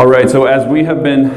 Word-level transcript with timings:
All 0.00 0.06
right, 0.06 0.30
so 0.30 0.46
as 0.46 0.66
we 0.66 0.84
have 0.84 1.02
been 1.02 1.28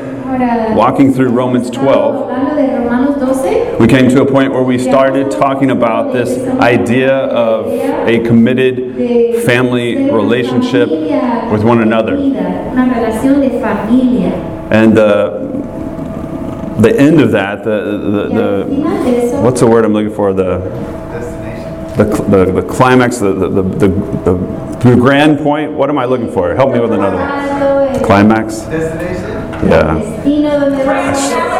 walking 0.73 1.13
through 1.13 1.31
Romans 1.31 1.69
12, 1.69 2.29
hablando 2.31 2.55
de 2.55 2.79
Romanos 2.79 3.17
12, 3.17 3.77
we 3.77 3.87
came 3.87 4.07
to 4.09 4.21
a 4.21 4.25
point 4.25 4.53
where 4.53 4.63
we 4.63 4.79
started 4.79 5.29
talking 5.29 5.69
about 5.69 6.13
this 6.13 6.47
idea 6.61 7.13
of 7.13 7.67
a 8.07 8.25
committed 8.25 9.43
family 9.43 10.09
relationship 10.09 10.87
with 11.51 11.61
one 11.61 11.81
another. 11.81 12.15
And 14.71 14.97
uh, 14.97 15.29
the 16.79 16.95
end 16.97 17.19
of 17.19 17.31
that, 17.31 17.65
the, 17.65 17.81
the, 17.81 18.27
the, 18.29 19.41
what's 19.41 19.59
the 19.59 19.67
word 19.67 19.83
I'm 19.83 19.91
looking 19.91 20.15
for? 20.15 20.31
The. 20.31 21.02
The, 21.97 22.05
the, 22.05 22.61
the 22.61 22.61
climax, 22.63 23.19
the, 23.19 23.33
the, 23.33 23.49
the, 23.49 23.87
the, 23.87 24.79
the 24.83 24.95
grand 24.95 25.39
point. 25.39 25.71
What 25.71 25.89
am 25.89 25.97
I 25.97 26.05
looking 26.05 26.31
for? 26.31 26.55
Help 26.55 26.73
me 26.73 26.79
with 26.79 26.91
another 26.91 27.17
one. 27.17 27.29
alto, 27.29 28.05
Climax? 28.05 28.61
Destination. 28.61 29.29
Yeah. 29.69 29.99
destino 29.99 30.59
donde 30.59 30.83
vas 30.83 31.53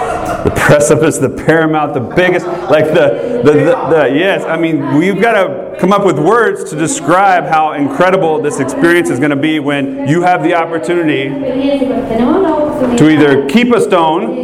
The 0.43 0.51
precipice, 0.51 1.19
the 1.19 1.29
paramount, 1.29 1.93
the 1.93 2.01
biggest, 2.01 2.45
like 2.69 2.87
the, 2.87 3.41
the, 3.45 3.51
the, 3.53 3.87
the 3.89 4.11
yes, 4.13 4.43
I 4.43 4.57
mean, 4.57 4.97
we've 4.97 5.21
got 5.21 5.33
to 5.41 5.77
come 5.79 5.93
up 5.93 6.03
with 6.05 6.19
words 6.19 6.69
to 6.71 6.75
describe 6.75 7.45
how 7.45 7.73
incredible 7.73 8.41
this 8.41 8.59
experience 8.59 9.09
is 9.09 9.19
going 9.19 9.29
to 9.31 9.37
be 9.37 9.59
when 9.59 10.05
you 10.05 10.21
have 10.23 10.43
the 10.43 10.53
opportunity 10.53 11.29
experiencia, 11.29 11.87
cuando 11.87 12.07
tenemos 12.09 12.41
la 12.41 12.55
oportunidad 12.55 12.97
to 12.97 13.09
either 13.09 13.47
keep 13.47 13.73
a 13.73 13.79
stone, 13.79 14.35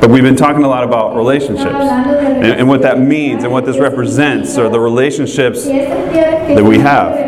But 0.00 0.10
we've 0.10 0.24
been 0.24 0.36
talking 0.36 0.64
a 0.64 0.68
lot 0.68 0.82
about 0.82 1.14
relationships 1.14 1.72
and, 1.72 2.44
and 2.44 2.68
what 2.68 2.82
that 2.82 2.98
means 2.98 3.44
and 3.44 3.52
what 3.52 3.64
this 3.64 3.78
represents, 3.78 4.58
or 4.58 4.68
the 4.68 4.80
relationships. 4.80 5.64
Y 5.66 5.78
estas 5.78 6.10
piedras 6.10 6.46
que 6.46 6.56
That 6.56 6.64
we 6.64 6.78
have. 6.78 7.22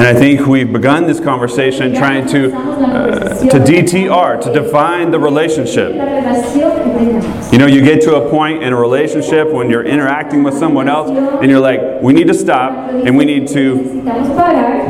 Que 0.00 0.06
representen 0.06 0.06
las 0.06 0.06
relaciones 0.06 0.06
que 0.06 0.06
tenemos. 0.06 0.06
And 0.06 0.06
I 0.06 0.14
think 0.14 0.46
we've 0.46 0.72
begun 0.72 1.06
this 1.06 1.20
conversation 1.20 1.94
trying 1.94 2.26
to, 2.28 2.52
uh, 2.54 3.50
to 3.50 3.58
DTR, 3.58 4.40
to 4.42 4.52
define 4.52 5.10
the 5.10 5.18
relationship. 5.18 5.94
La 5.94 6.04
relación 6.04 6.70
que 6.82 6.92
tenemos. 6.92 7.52
You 7.52 7.58
know, 7.58 7.66
you 7.66 7.82
get 7.82 8.00
to 8.02 8.16
a 8.16 8.30
point 8.30 8.62
in 8.62 8.72
a 8.72 8.76
relationship 8.76 9.50
when 9.50 9.70
you're 9.70 9.84
interacting 9.84 10.42
with 10.42 10.54
someone 10.54 10.88
else 10.88 11.10
and 11.10 11.50
you're 11.50 11.60
like, 11.60 11.80
we 12.02 12.12
need 12.12 12.28
to 12.28 12.34
stop 12.34 12.72
and 12.90 13.16
we 13.16 13.24
need 13.24 13.48
to 13.48 14.02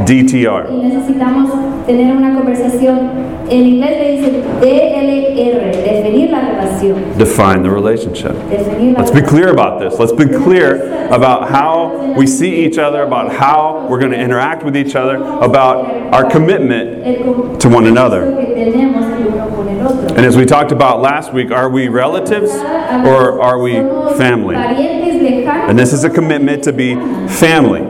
DTR. 0.07 0.71
y 0.71 0.89
necesitamos 0.89 1.87
tener 1.87 2.17
una 2.17 2.35
conversación. 2.35 3.31
En 3.51 3.67
inglés 3.67 3.99
le 3.99 4.11
dicen 4.13 4.43
DLR, 4.61 5.73
definir 5.83 6.31
la 6.31 6.41
relación. 6.41 7.19
Define 7.19 7.63
the 7.65 7.71
relationship. 7.71 8.35
Let's 8.97 9.11
be 9.11 9.23
clear 9.23 9.49
about 9.49 9.81
this. 9.81 9.99
Let's 9.99 10.13
be 10.13 10.27
clear 10.27 11.09
about 11.11 11.51
how 11.51 12.15
we 12.17 12.29
see 12.29 12.65
each 12.65 12.79
other, 12.79 13.03
about 13.03 13.33
how 13.33 13.89
we're 13.89 13.99
going 13.99 14.13
to 14.13 14.21
interact 14.21 14.63
with 14.63 14.77
each 14.77 14.95
other, 14.95 15.00
about 15.09 15.87
our 16.15 16.29
commitment. 16.31 17.61
to 17.61 17.69
one 17.69 17.87
another. 17.87 18.25
And 20.11 20.27
as 20.27 20.37
we 20.37 20.45
talked 20.45 20.73
about 20.73 21.01
last 21.01 21.33
week, 21.33 21.51
are 21.51 21.69
we 21.71 21.89
relatives 21.89 22.51
or 22.51 23.41
are 23.41 23.59
we 23.59 23.73
family? 24.17 24.57
And 24.57 25.79
this 25.79 25.93
is 25.93 26.05
a 26.05 26.11
commitment 26.11 26.65
to 26.65 26.73
be 26.73 26.95
family. 27.29 27.83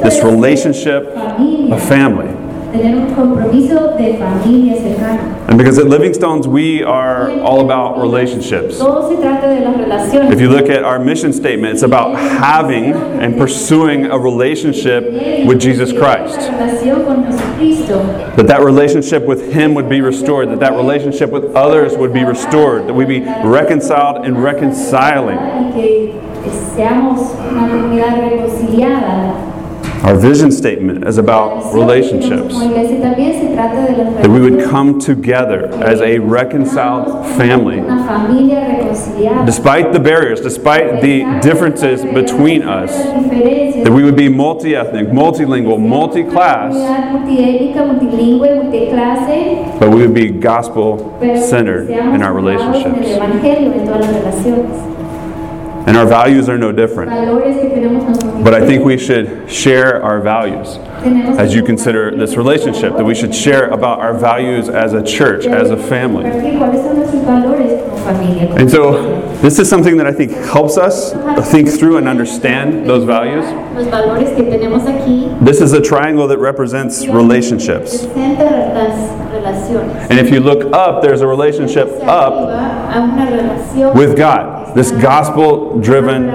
This 0.00 0.22
relationship 0.22 1.06
of 1.06 1.88
family. 1.88 2.45
Tener 2.72 2.96
un 2.96 3.14
compromiso 3.14 3.96
de 3.96 4.16
familia 4.18 4.76
cercana. 4.76 5.48
And 5.48 5.58
because 5.58 5.78
at 5.78 5.86
Living 5.86 6.12
Stones, 6.12 6.48
we 6.48 6.82
are 6.82 7.30
all 7.40 7.60
about 7.60 7.98
relationships. 7.98 8.78
Todo 8.78 9.08
se 9.08 9.16
trata 9.16 9.48
de 9.48 9.60
las 9.60 9.76
relaciones. 9.76 10.32
If 10.32 10.40
you 10.40 10.48
look 10.48 10.68
at 10.68 10.84
our 10.84 10.98
mission 10.98 11.32
statement, 11.32 11.74
it's 11.74 11.82
about 11.82 12.16
having 12.16 12.92
and 12.94 13.36
pursuing 13.36 14.06
a 14.06 14.18
relationship 14.18 15.04
with 15.46 15.60
Jesus 15.60 15.92
Christ. 15.92 16.36
La 16.36 16.58
relación 16.58 17.04
con 17.04 17.24
Jesucristo. 17.24 18.36
That 18.36 18.46
that 18.48 18.62
relationship 18.62 19.24
with 19.24 19.52
Him 19.52 19.74
would 19.74 19.88
be 19.88 20.00
restored, 20.00 20.48
that 20.50 20.60
that 20.60 20.74
relationship 20.74 21.30
with 21.30 21.54
others 21.54 21.96
would 21.96 22.12
be 22.12 22.24
restored, 22.24 22.86
that 22.88 22.94
we 22.94 23.04
be 23.04 23.20
reconciled 23.20 24.24
and 24.26 24.42
reconciling. 24.42 25.38
Our 30.04 30.14
vision 30.16 30.52
statement 30.52 31.06
is 31.06 31.18
about 31.18 31.74
relationships. 31.74 32.54
That 34.22 34.28
we 34.30 34.40
would 34.40 34.64
come 34.68 35.00
together 35.00 35.66
as 35.82 36.00
a 36.00 36.18
reconciled 36.18 37.26
family. 37.36 37.80
Despite 39.46 39.92
the 39.92 39.98
barriers, 40.00 40.40
despite 40.40 41.00
the 41.02 41.24
differences 41.42 42.04
between 42.04 42.62
us, 42.62 42.90
that 42.92 43.92
we 43.92 44.04
would 44.04 44.16
be 44.16 44.28
multi 44.28 44.76
ethnic, 44.76 45.08
multilingual, 45.08 45.78
multi 45.80 46.22
class, 46.24 46.74
but 49.80 49.90
we 49.90 50.02
would 50.02 50.14
be 50.14 50.30
gospel 50.30 51.18
centered 51.48 51.90
in 51.90 52.22
our 52.22 52.32
relationships. 52.34 53.08
And 55.88 55.96
our 55.96 56.06
values 56.06 56.48
are 56.48 56.58
no 56.58 56.72
different. 56.72 57.10
Valores 58.42 58.44
que 58.44 58.44
tenemos 58.44 58.44
nosotros. 58.44 58.44
But 58.44 58.54
I 58.54 58.66
think 58.66 58.84
we 58.84 58.96
should 58.98 59.50
share 59.50 60.02
our 60.02 60.20
values 60.20 60.78
as 61.38 61.54
you 61.54 61.62
consider 61.62 62.16
this 62.16 62.36
relationship, 62.36 62.96
that 62.96 63.04
we 63.04 63.14
should 63.14 63.34
share 63.34 63.68
about 63.70 64.00
our 64.00 64.12
values 64.14 64.68
as 64.68 64.92
a 64.92 65.02
church, 65.02 65.46
as 65.46 65.70
a 65.70 65.76
family. 65.76 66.24
compartir 66.24 66.58
¿Cuáles 66.58 66.82
son 66.82 66.96
nuestros 66.96 67.22
valores 67.24 67.82
como 67.82 67.96
familia? 67.98 68.46
como 68.48 68.58
And 68.58 68.70
so, 68.70 69.20
this 69.42 69.58
is 69.58 69.68
something 69.68 69.96
that 69.98 70.06
I 70.06 70.12
think 70.12 70.32
helps 70.32 70.76
us 70.78 71.12
think 71.50 71.68
through 71.68 71.98
and 71.98 72.08
understand 72.08 72.88
those 72.88 73.04
values. 73.04 73.44
Los 73.74 73.86
valores 73.88 74.34
que 74.34 74.44
tenemos 74.44 74.82
aquí 74.86 75.28
This 75.44 75.60
is 75.60 75.72
a 75.74 75.80
triangle 75.80 76.26
that 76.28 76.38
represents 76.38 77.06
relationships. 77.06 78.06
representan 78.06 78.74
las 78.74 79.32
relaciones. 79.32 80.10
And 80.10 80.18
if 80.18 80.30
you 80.30 80.40
look 80.40 80.72
up, 80.72 81.02
there's 81.02 81.20
a 81.20 81.26
relationship 81.26 81.88
up 82.02 82.32
arriba 82.32 82.90
a 82.92 83.00
una 83.02 83.26
relación 83.26 83.94
with 83.94 84.16
God, 84.16 84.55
this 84.76 84.90
gospel 84.92 85.80
driven 85.80 86.26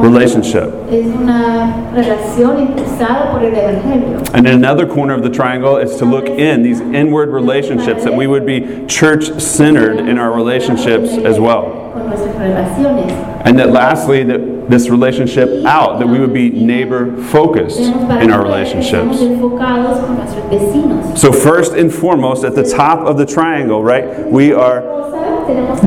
relationship. 0.00 0.72
Es 0.90 1.06
una 1.06 1.90
relación 1.94 2.60
impulsada 2.60 3.30
por 3.30 3.44
el 3.44 3.52
evangelio. 3.52 4.34
And 4.34 4.46
in 4.46 4.54
another 4.54 4.86
corner 4.86 5.12
of 5.12 5.22
the 5.22 5.28
triangle 5.28 5.76
is 5.76 5.96
to 5.96 6.06
look 6.06 6.26
in 6.26 6.62
these 6.62 6.80
inward 6.80 7.28
relationships, 7.28 8.02
that 8.04 8.14
we 8.14 8.26
would 8.26 8.46
be 8.46 8.86
church 8.86 9.38
centered 9.40 9.98
in 9.98 10.18
our 10.18 10.34
relationships 10.34 11.10
as 11.10 11.38
well. 11.38 11.92
Con 11.92 12.08
nuestras 12.08 12.34
relaciones. 12.36 13.12
And 13.44 13.58
that 13.58 13.70
lastly, 13.70 14.24
that 14.24 14.70
this 14.70 14.88
relationship 14.88 15.66
out, 15.66 15.98
that 15.98 16.06
we 16.06 16.18
would 16.18 16.32
be 16.32 16.48
neighbor 16.48 17.14
focused 17.24 17.80
in 17.80 18.30
our 18.32 18.42
relationships. 18.42 19.18
Estamos 19.18 19.20
enfocados 19.20 20.06
con 20.06 20.16
nuestros 20.16 20.44
vecinos. 20.50 21.18
So, 21.18 21.32
first 21.32 21.74
and 21.74 21.92
foremost, 21.92 22.44
at 22.44 22.54
the 22.54 22.64
top 22.64 23.00
of 23.00 23.18
the 23.18 23.26
triangle, 23.26 23.84
right, 23.84 24.26
we 24.26 24.54
are 24.54 24.80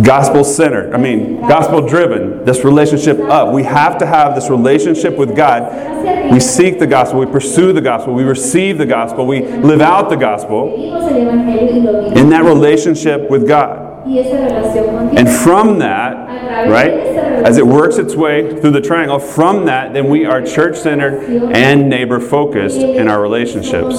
gospel 0.04 0.44
centered. 0.44 0.94
I 0.94 0.98
mean, 0.98 1.42
gospel 1.42 1.88
driven. 1.88 2.46
This 2.46 2.64
relationship 2.64 3.20
up. 3.20 3.54
We 3.54 3.64
have 3.64 3.98
to 4.00 4.06
have 4.06 4.36
this 4.36 4.50
relationship 4.50 5.18
with 5.18 5.36
God. 5.36 6.32
We 6.32 6.40
seek 6.40 6.80
the 6.80 6.88
gospel, 6.88 7.20
we 7.20 7.26
pursue 7.26 7.74
the 7.74 7.82
gospel, 7.82 8.14
we 8.14 8.24
receive 8.24 8.78
the 8.78 8.86
gospel, 8.86 9.26
we 9.26 9.42
live 9.42 9.82
out 9.82 10.10
the 10.10 10.16
gospel 10.16 10.74
in 12.16 12.30
that 12.30 12.44
relationship 12.44 13.30
with 13.30 13.48
God. 13.48 13.86
And 15.18 15.28
from 15.30 15.80
that, 15.80 16.70
right, 16.70 16.92
as 16.92 17.58
it 17.58 17.66
works 17.68 17.98
its 17.98 18.16
way 18.16 18.60
through 18.62 18.72
the 18.72 18.80
triangle, 18.82 19.20
from 19.20 19.66
that, 19.66 19.94
then 19.94 20.08
we 20.10 20.26
are 20.26 20.42
church 20.42 20.78
centered 20.78 21.24
and 21.54 21.90
neighbor 21.90 22.20
focused 22.22 22.78
in 22.78 23.08
our 23.10 23.22
relationships. 23.22 23.98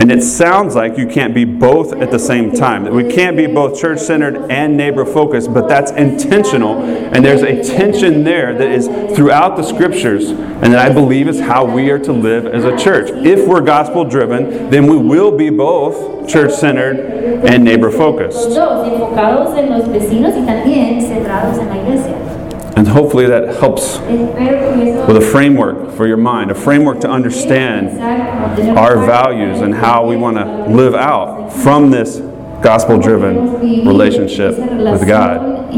And 0.00 0.12
it 0.12 0.22
sounds 0.22 0.74
like 0.74 0.98
you 0.98 1.06
can't 1.06 1.34
be 1.34 1.44
both 1.44 1.94
at 1.94 2.10
the 2.10 2.18
same 2.18 2.52
time. 2.52 2.84
That 2.84 2.92
we 2.92 3.10
can't 3.10 3.36
be 3.36 3.46
both 3.46 3.80
church 3.80 4.00
centered 4.00 4.50
and 4.50 4.76
neighbor 4.76 5.06
focused, 5.06 5.54
but 5.54 5.68
that's 5.68 5.92
intentional. 5.92 6.82
And 6.82 7.24
there's 7.24 7.42
a 7.42 7.62
tension 7.62 8.24
there 8.24 8.52
that 8.52 8.68
is 8.68 8.86
throughout 9.16 9.56
the 9.56 9.62
scriptures, 9.62 10.28
and 10.28 10.72
that 10.72 10.78
I 10.78 10.92
believe 10.92 11.28
is 11.28 11.40
how 11.40 11.64
we 11.64 11.90
are 11.90 11.98
to 12.00 12.12
live 12.12 12.46
as 12.46 12.64
a 12.64 12.76
church. 12.76 13.10
If 13.10 13.48
we're 13.48 13.62
gospel 13.62 14.04
driven, 14.04 14.70
then 14.70 14.86
we 14.86 14.96
will 14.96 15.36
be 15.36 15.48
both 15.48 16.28
church 16.28 16.52
centered 16.52 16.98
and 17.44 17.64
neighbor 17.64 17.90
focused. 17.90 18.50
And 22.76 22.88
hopefully 22.88 23.26
that 23.26 23.56
helps 23.56 23.98
with 24.00 25.16
a 25.16 25.20
framework 25.20 25.92
for 25.96 26.06
your 26.08 26.16
mind, 26.16 26.50
a 26.50 26.54
framework 26.54 27.00
to 27.00 27.08
understand 27.08 28.00
our 28.76 28.96
values 29.06 29.60
and 29.60 29.74
how 29.74 30.06
we 30.06 30.16
want 30.16 30.36
to 30.38 30.66
live 30.68 30.94
out 30.94 31.50
from 31.52 31.90
this 31.90 32.18
gospel 32.62 32.98
driven 32.98 33.60
relationship 33.86 34.58
with 34.58 35.06
God, 35.06 35.72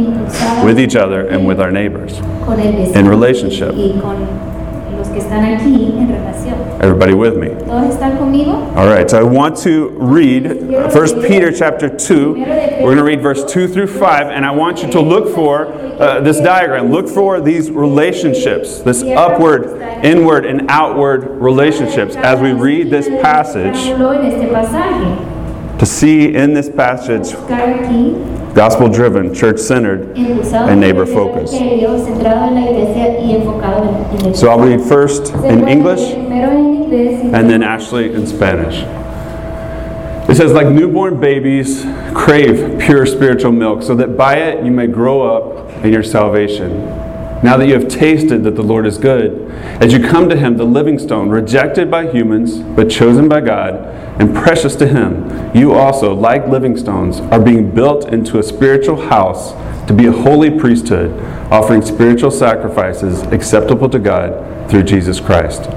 with 0.64 0.78
each 0.80 0.96
other, 0.96 1.26
and 1.28 1.46
with 1.46 1.60
our 1.60 1.70
neighbors. 1.70 2.18
in 2.96 3.06
relationship. 3.08 3.74
Y 5.16 5.20
con 5.20 5.20
los 5.20 5.20
que 5.20 5.20
están 5.20 5.44
aquí 5.44 5.94
en 5.98 6.08
relación. 6.08 6.56
Everybody 6.80 7.14
with 7.14 7.36
me? 7.36 7.48
¿Todos 7.48 7.94
están 7.94 8.18
conmigo? 8.18 8.52
All 8.76 8.86
right, 8.86 9.10
so 9.10 9.18
I 9.18 9.22
want 9.22 9.56
to 9.58 9.88
read 9.98 10.46
1 10.92 11.22
Peter 11.22 11.50
chapter 11.50 11.88
2. 11.88 12.34
We're 12.34 12.94
going 12.94 12.96
to 12.98 13.04
read 13.04 13.22
verse 13.22 13.44
2 13.44 13.68
through 13.68 13.86
5, 13.86 14.28
and 14.28 14.44
I 14.44 14.50
want 14.50 14.82
you 14.82 14.90
to 14.92 15.00
look 15.00 15.34
for 15.34 15.66
uh, 15.66 16.20
this 16.20 16.38
diagram. 16.38 16.90
Look 16.90 17.08
for 17.08 17.40
these 17.40 17.70
relationships, 17.70 18.80
this 18.80 19.02
upward, 19.02 19.80
inward, 20.04 20.44
and 20.44 20.66
outward 20.68 21.28
relationships 21.40 22.14
as 22.16 22.40
we 22.40 22.52
read 22.52 22.90
this 22.90 23.08
passage 23.22 23.76
En 23.86 24.24
este 24.26 24.52
pasaje, 24.52 25.78
to 25.78 25.86
see 25.86 26.34
in 26.34 26.54
this 26.54 26.68
passage 26.68 27.32
gospel 28.56 28.88
driven, 28.88 29.34
church 29.34 29.60
centered. 29.60 30.16
And 30.16 30.80
neighbor 30.80 31.04
por 31.04 31.12
el 31.12 31.34
focus. 31.34 31.52
Evangelio, 31.52 31.98
centrado 31.98 32.48
en 32.48 32.54
la 32.54 32.70
iglesia 32.70 33.20
y 33.20 33.36
enfocado 33.36 33.84
en, 33.84 34.18
en 34.18 34.26
el 34.26 34.34
So 34.34 34.48
I'll 34.48 34.58
read 34.58 34.80
first 34.80 35.32
in 35.44 35.68
English 35.68 36.14
Primero 36.14 36.50
en 36.50 36.74
inglés 36.74 37.22
y 37.22 37.38
and 37.38 37.50
then 37.50 37.62
Ashley 37.62 38.14
in 38.14 38.26
Spanish. 38.26 38.82
It 40.28 40.36
says, 40.36 40.52
like 40.52 40.66
newborn 40.66 41.20
babies, 41.20 41.84
crave 42.12 42.80
pure 42.80 43.06
spiritual 43.06 43.52
milk, 43.52 43.82
so 43.82 43.94
that 43.94 44.16
by 44.16 44.38
it 44.38 44.64
you 44.64 44.72
may 44.72 44.88
grow 44.88 45.22
up 45.22 45.84
in 45.84 45.92
your 45.92 46.02
salvation. 46.02 47.05
Now 47.42 47.56
that 47.58 47.66
you 47.66 47.74
have 47.74 47.88
tasted 47.88 48.44
that 48.44 48.56
the 48.56 48.62
Lord 48.62 48.86
is 48.86 48.96
good, 48.96 49.50
as 49.82 49.92
you 49.92 50.00
come 50.00 50.28
to 50.30 50.36
Him, 50.36 50.56
the 50.56 50.64
living 50.64 50.98
stone, 50.98 51.28
rejected 51.28 51.90
by 51.90 52.10
humans, 52.10 52.58
but 52.58 52.90
chosen 52.90 53.28
by 53.28 53.42
God, 53.42 53.74
and 54.20 54.34
precious 54.34 54.74
to 54.76 54.86
Him, 54.86 55.54
you 55.54 55.74
also, 55.74 56.14
like 56.14 56.48
living 56.48 56.76
stones, 56.76 57.20
are 57.20 57.40
being 57.40 57.70
built 57.70 58.08
into 58.08 58.38
a 58.38 58.42
spiritual 58.42 59.08
house 59.08 59.52
to 59.86 59.92
be 59.92 60.06
a 60.06 60.12
holy 60.12 60.50
priesthood, 60.50 61.12
offering 61.52 61.82
spiritual 61.82 62.30
sacrifices 62.30 63.22
acceptable 63.24 63.88
to 63.90 63.98
God 63.98 64.70
through 64.70 64.84
Jesus 64.84 65.20
Christ. 65.20 65.68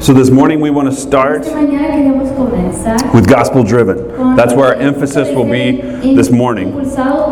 So 0.00 0.14
this 0.14 0.30
morning 0.30 0.60
we 0.60 0.70
want 0.70 0.90
to 0.90 0.96
start 0.96 1.42
Esta 1.42 1.56
mañana 1.56 1.88
queremos 1.90 2.30
comenzar 2.34 3.14
with 3.14 3.28
gospel 3.28 3.62
driven. 3.62 4.08
That's 4.34 4.54
where 4.54 4.68
our 4.68 4.74
emphasis 4.74 5.28
will 5.28 5.44
be 5.44 5.72
this 6.16 6.30
morning, 6.30 6.72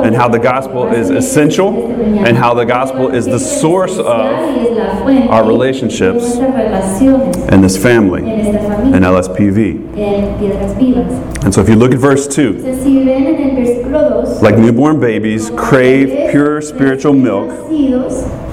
and 0.05 0.15
how 0.15 0.29
the 0.29 0.39
gospel 0.39 0.87
is 0.87 1.09
essential, 1.09 1.91
and 1.91 2.37
how 2.37 2.53
the 2.53 2.67
gospel 2.67 3.09
is 3.09 3.25
the 3.25 3.39
source 3.39 3.99
of 3.99 4.07
our 4.07 5.47
relationships 5.47 6.37
and 6.37 7.65
this 7.65 7.79
family, 7.83 8.23
and 8.31 9.03
LSPV. 9.03 9.97
en 9.97 10.39
Piedras 10.39 10.77
Vivas. 10.77 11.45
And 11.45 11.55
so 11.55 11.63
if 11.63 11.71
you 11.71 11.77
look 11.77 11.93
at 11.93 11.99
verse 11.99 12.29
2, 12.29 12.53
Entonces, 12.53 12.83
si 12.83 13.03
ven 13.03 13.27
en 13.29 13.51
el 13.51 13.57
versículo 13.57 14.25
2, 14.25 14.43
like 14.43 14.59
newborn 14.59 15.01
babies, 15.01 15.51
crave 15.57 16.31
pure 16.31 16.61
spiritual 16.61 17.15
milk, 17.15 17.51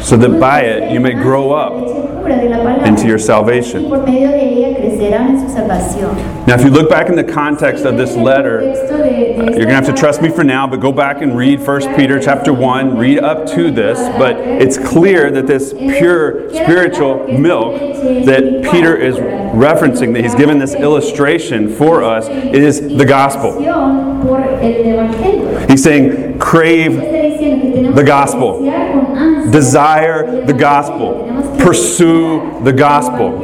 so 0.02 0.16
that 0.16 0.40
by 0.40 0.62
it 0.62 0.94
you 0.94 1.02
may 1.02 1.14
grow 1.14 1.52
up 1.52 2.15
leche 2.28 2.42
de 2.44 2.50
la 2.50 2.58
palabra, 2.58 2.88
into 2.88 3.08
your 3.08 3.18
y 3.18 3.22
salvation. 3.24 3.90
por 3.90 4.00
medio 4.06 4.30
de 4.30 4.42
ella 4.42 4.78
crecerán 4.78 5.30
en 5.30 5.40
su 5.50 5.56
salvación. 5.56 6.16
Now, 6.48 6.56
if 6.56 6.64
you 6.64 6.70
look 6.70 6.90
back 6.90 7.10
in 7.10 7.16
the 7.16 7.24
context 7.24 7.86
of 7.86 7.98
this 7.98 8.16
letter, 8.16 8.62
Texto 8.62 8.98
de- 8.98 9.04
de 9.04 9.40
esta 9.40 9.44
You're 9.58 9.66
going 9.66 9.68
to 9.70 9.74
have 9.76 9.86
to 9.88 9.94
trust 9.94 10.22
me 10.22 10.30
for 10.30 10.44
now, 10.44 10.68
but 10.68 10.80
go 10.80 10.92
back 10.92 11.22
and 11.22 11.36
read 11.38 11.60
1 11.66 11.96
Peter 11.96 12.20
chapter 12.20 12.54
1, 12.54 12.98
read 12.98 13.20
up 13.20 13.46
to 13.48 13.72
this. 13.72 13.98
But 14.18 14.38
it's 14.38 14.78
clear 14.78 15.32
that 15.32 15.48
this 15.48 15.74
pure 15.74 16.50
spiritual 16.54 17.28
milk 17.28 17.80
that 18.26 18.68
Peter 18.72 18.96
is 18.96 19.16
referencing, 19.56 20.14
that 20.14 20.24
he's 20.24 20.36
given 20.36 20.60
this 20.60 20.76
illustration 20.76 21.68
for 21.74 22.04
us, 22.04 22.28
is 22.30 22.80
the 22.98 23.06
gospel. 23.06 23.54
Por 23.54 24.42
el 24.42 24.60
evangelio. 24.60 25.70
He's 25.70 25.84
saying, 25.84 26.35
crave, 26.40 26.98
Está 26.98 27.22
diciendo 27.22 27.62
que 27.62 27.72
tenemos 27.72 27.96
The 27.96 28.04
gospel. 28.04 28.60
desear 28.62 28.92
con 28.92 29.18
ansia 29.18 29.52
desire 29.52 30.46
the 30.46 30.54
gospel, 30.54 31.58
pursue 31.60 32.42
the 32.64 32.74
gospel. 32.74 33.42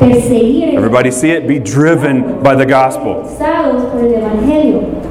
Everybody 0.00 1.10
see 1.10 1.30
it? 1.30 1.46
Be 1.48 1.58
driven 1.58 2.42
by 2.42 2.54
the 2.54 2.66
gospel. 2.66 3.22
impulsados 3.24 3.90
por 3.90 4.00
el 4.00 4.12
evangelio. 4.14 5.02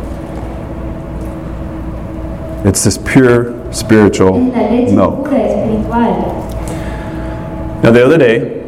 It's 2.65 2.83
this 2.83 2.97
pure 2.97 3.53
spiritual 3.71 4.39
milk. 4.39 5.29
Now, 7.83 7.91
the 7.91 8.03
other 8.03 8.17
day, 8.17 8.61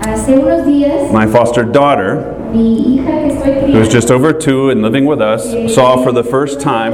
Hace 0.00 0.38
unos 0.38 0.64
días, 0.66 1.10
my 1.12 1.26
foster 1.26 1.64
daughter, 1.64 2.35
mi 2.52 2.98
hija 2.98 3.04
que 3.04 3.36
estoy 3.36 3.72
who 3.72 3.78
was 3.78 3.88
just 3.88 4.10
over 4.10 4.32
two 4.32 4.70
and 4.70 4.82
living 4.82 5.04
with 5.04 5.20
us, 5.20 5.74
saw 5.74 6.02
for 6.02 6.12
the 6.12 6.24
first 6.24 6.60
time 6.60 6.92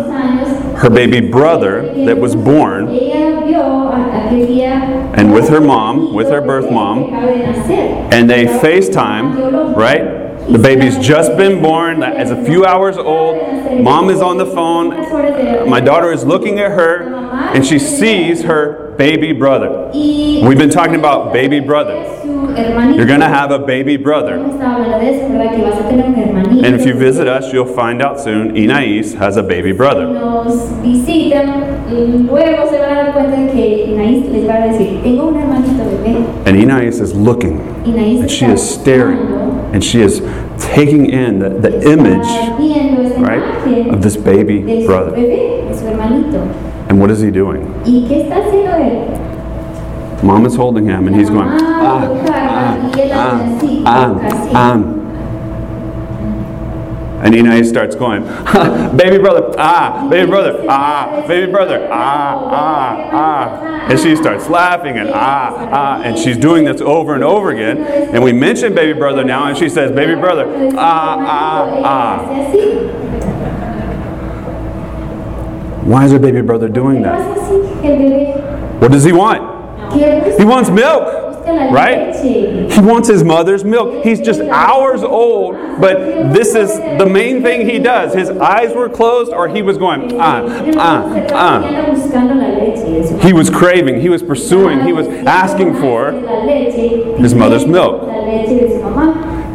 her 0.76 0.90
baby 0.90 1.20
brother 1.20 1.82
that 2.04 2.18
was 2.18 2.34
born, 2.34 2.88
and 5.14 5.32
with 5.32 5.48
her 5.48 5.60
mom, 5.60 6.14
with 6.14 6.28
her 6.28 6.40
birth 6.40 6.70
mom, 6.70 7.12
and 8.12 8.28
they 8.28 8.46
FaceTime, 8.46 9.76
right? 9.76 10.22
The 10.48 10.58
baby's 10.58 10.98
just 10.98 11.36
been 11.36 11.62
born, 11.62 12.02
is 12.02 12.30
a 12.30 12.44
few 12.44 12.64
hours 12.66 12.96
old. 12.98 13.36
Mom 13.80 14.10
is 14.10 14.20
on 14.20 14.38
the 14.38 14.46
phone. 14.46 15.68
My 15.70 15.80
daughter 15.80 16.12
is 16.12 16.24
looking 16.24 16.58
at 16.58 16.72
her, 16.72 17.14
and 17.54 17.64
she 17.64 17.78
sees 17.78 18.42
her 18.42 18.92
baby 18.98 19.32
brother. 19.32 19.90
We've 19.94 20.58
been 20.58 20.70
talking 20.70 20.96
about 20.96 21.32
baby 21.32 21.60
brothers. 21.60 22.08
Hermanito. 22.56 22.96
You're 22.96 23.06
gonna 23.06 23.28
have 23.28 23.50
a 23.50 23.58
baby 23.58 23.96
brother. 23.96 24.38
Estaba 24.38 24.76
hablando 24.76 24.98
de 24.98 25.10
eso, 25.16 25.28
¿verdad? 25.28 25.54
Que 25.56 25.62
vas 25.62 25.78
a 25.80 25.88
tener 25.88 26.06
un 26.06 26.14
hermanito. 26.14 26.64
And 26.66 26.74
if 26.74 26.86
you 26.86 26.94
visit 26.94 27.26
us, 27.26 27.52
you'll 27.52 27.66
find 27.66 28.02
out 28.02 28.18
soon 28.20 28.54
Inais 28.54 29.14
has 29.14 29.36
a 29.36 29.42
baby 29.42 29.72
brother. 29.72 30.06
nos 30.06 30.70
visitan, 30.82 31.64
y 31.90 32.24
luego 32.26 32.68
se 32.70 32.78
van 32.78 32.90
a 32.90 33.02
dar 33.04 33.12
cuenta 33.12 33.36
de 33.36 33.52
que 33.52 33.84
Inaís 33.92 34.28
les 34.30 34.48
va 34.48 34.54
a 34.54 34.66
decir, 34.68 35.02
tengo 35.02 35.28
un 35.28 35.36
hermanito 35.36 35.84
bebé. 35.84 36.24
And 36.46 36.56
Inais 36.56 37.00
is 37.00 37.14
looking 37.14 37.60
and 37.84 38.30
she 38.30 38.46
is 38.46 38.60
staring 38.62 39.18
and 39.72 39.82
she 39.82 40.00
is 40.00 40.22
taking 40.58 41.06
in 41.06 41.38
the, 41.40 41.48
the 41.50 41.90
image 41.90 42.26
right 43.18 43.42
of 43.92 44.02
this 44.02 44.16
baby 44.16 44.60
brother 44.86 45.10
bebé, 45.12 45.68
de 45.68 45.74
su 45.74 45.84
hermanito. 45.86 46.40
and 46.88 47.00
what 47.00 47.10
is 47.10 47.20
he 47.20 47.30
doing 47.30 47.62
¿Y 47.84 48.06
qué 48.08 48.22
está 48.22 48.36
haciendo 48.36 48.76
él? 48.76 48.98
Mom 50.22 50.46
is 50.46 50.54
holding 50.54 50.86
him 50.86 51.06
and 51.06 51.16
he's 51.16 51.30
going 51.30 51.48
ah 51.48 52.06
lo 52.08 52.16
carga 52.24 52.64
y 52.94 53.02
él 53.02 53.12
ah 53.12 53.40
ah 53.86 54.08
toca 54.12 54.26
así. 54.28 54.50
ah 54.54 55.02
and 57.22 57.34
Inai 57.36 57.64
starts 57.64 57.94
going, 57.94 58.24
baby 58.96 59.18
brother, 59.18 59.54
ah, 59.56 60.08
baby 60.10 60.28
brother, 60.28 60.66
ah, 60.68 61.24
baby 61.28 61.50
brother, 61.52 61.88
ah, 61.88 62.48
ah, 62.50 63.10
ah. 63.12 63.86
And 63.88 63.98
she 63.98 64.16
starts 64.16 64.48
laughing 64.48 64.98
and 64.98 65.08
ah, 65.10 65.68
ah, 65.70 66.02
and 66.02 66.18
she's 66.18 66.36
doing 66.36 66.64
this 66.64 66.80
over 66.80 67.14
and 67.14 67.22
over 67.22 67.50
again. 67.50 67.78
And 68.12 68.24
we 68.24 68.32
mention 68.32 68.74
baby 68.74 68.98
brother 68.98 69.22
now, 69.22 69.46
and 69.46 69.56
she 69.56 69.68
says, 69.68 69.92
baby 69.92 70.16
brother, 70.16 70.46
ah, 70.76 71.16
ah, 71.20 71.80
ah. 71.84 72.62
Why 75.84 76.06
is 76.06 76.12
her 76.12 76.18
baby 76.18 76.40
brother 76.42 76.68
doing 76.68 77.02
that? 77.02 77.20
Hace 77.20 77.38
así 77.38 77.84
el 77.84 77.98
bebé. 77.98 78.80
What 78.80 78.90
does 78.90 79.04
he 79.04 79.12
want? 79.12 79.51
He 80.38 80.44
wants 80.44 80.70
milk, 80.70 81.04
right? 81.72 82.14
He 82.72 82.80
wants 82.80 83.08
his 83.08 83.22
mother's 83.24 83.64
milk. 83.64 84.04
He's 84.04 84.20
just 84.20 84.40
hours 84.40 85.02
old, 85.02 85.54
but 85.80 85.98
this 86.32 86.54
is 86.54 86.78
the 86.98 87.06
main 87.06 87.42
thing 87.42 87.68
he 87.68 87.78
does. 87.78 88.14
His 88.14 88.30
eyes 88.30 88.74
were 88.74 88.88
closed, 88.88 89.32
or 89.32 89.48
he 89.48 89.62
was 89.62 89.76
going, 89.78 90.20
ah, 90.20 90.42
ah, 90.76 91.26
ah. 91.32 91.60
He 93.20 93.32
was 93.32 93.50
craving, 93.50 94.00
he 94.00 94.08
was 94.08 94.22
pursuing, 94.22 94.80
he 94.84 94.92
was 94.92 95.06
asking 95.26 95.74
for. 95.74 96.12
his 97.18 97.34
mother's 97.34 97.66
milk. 97.66 98.02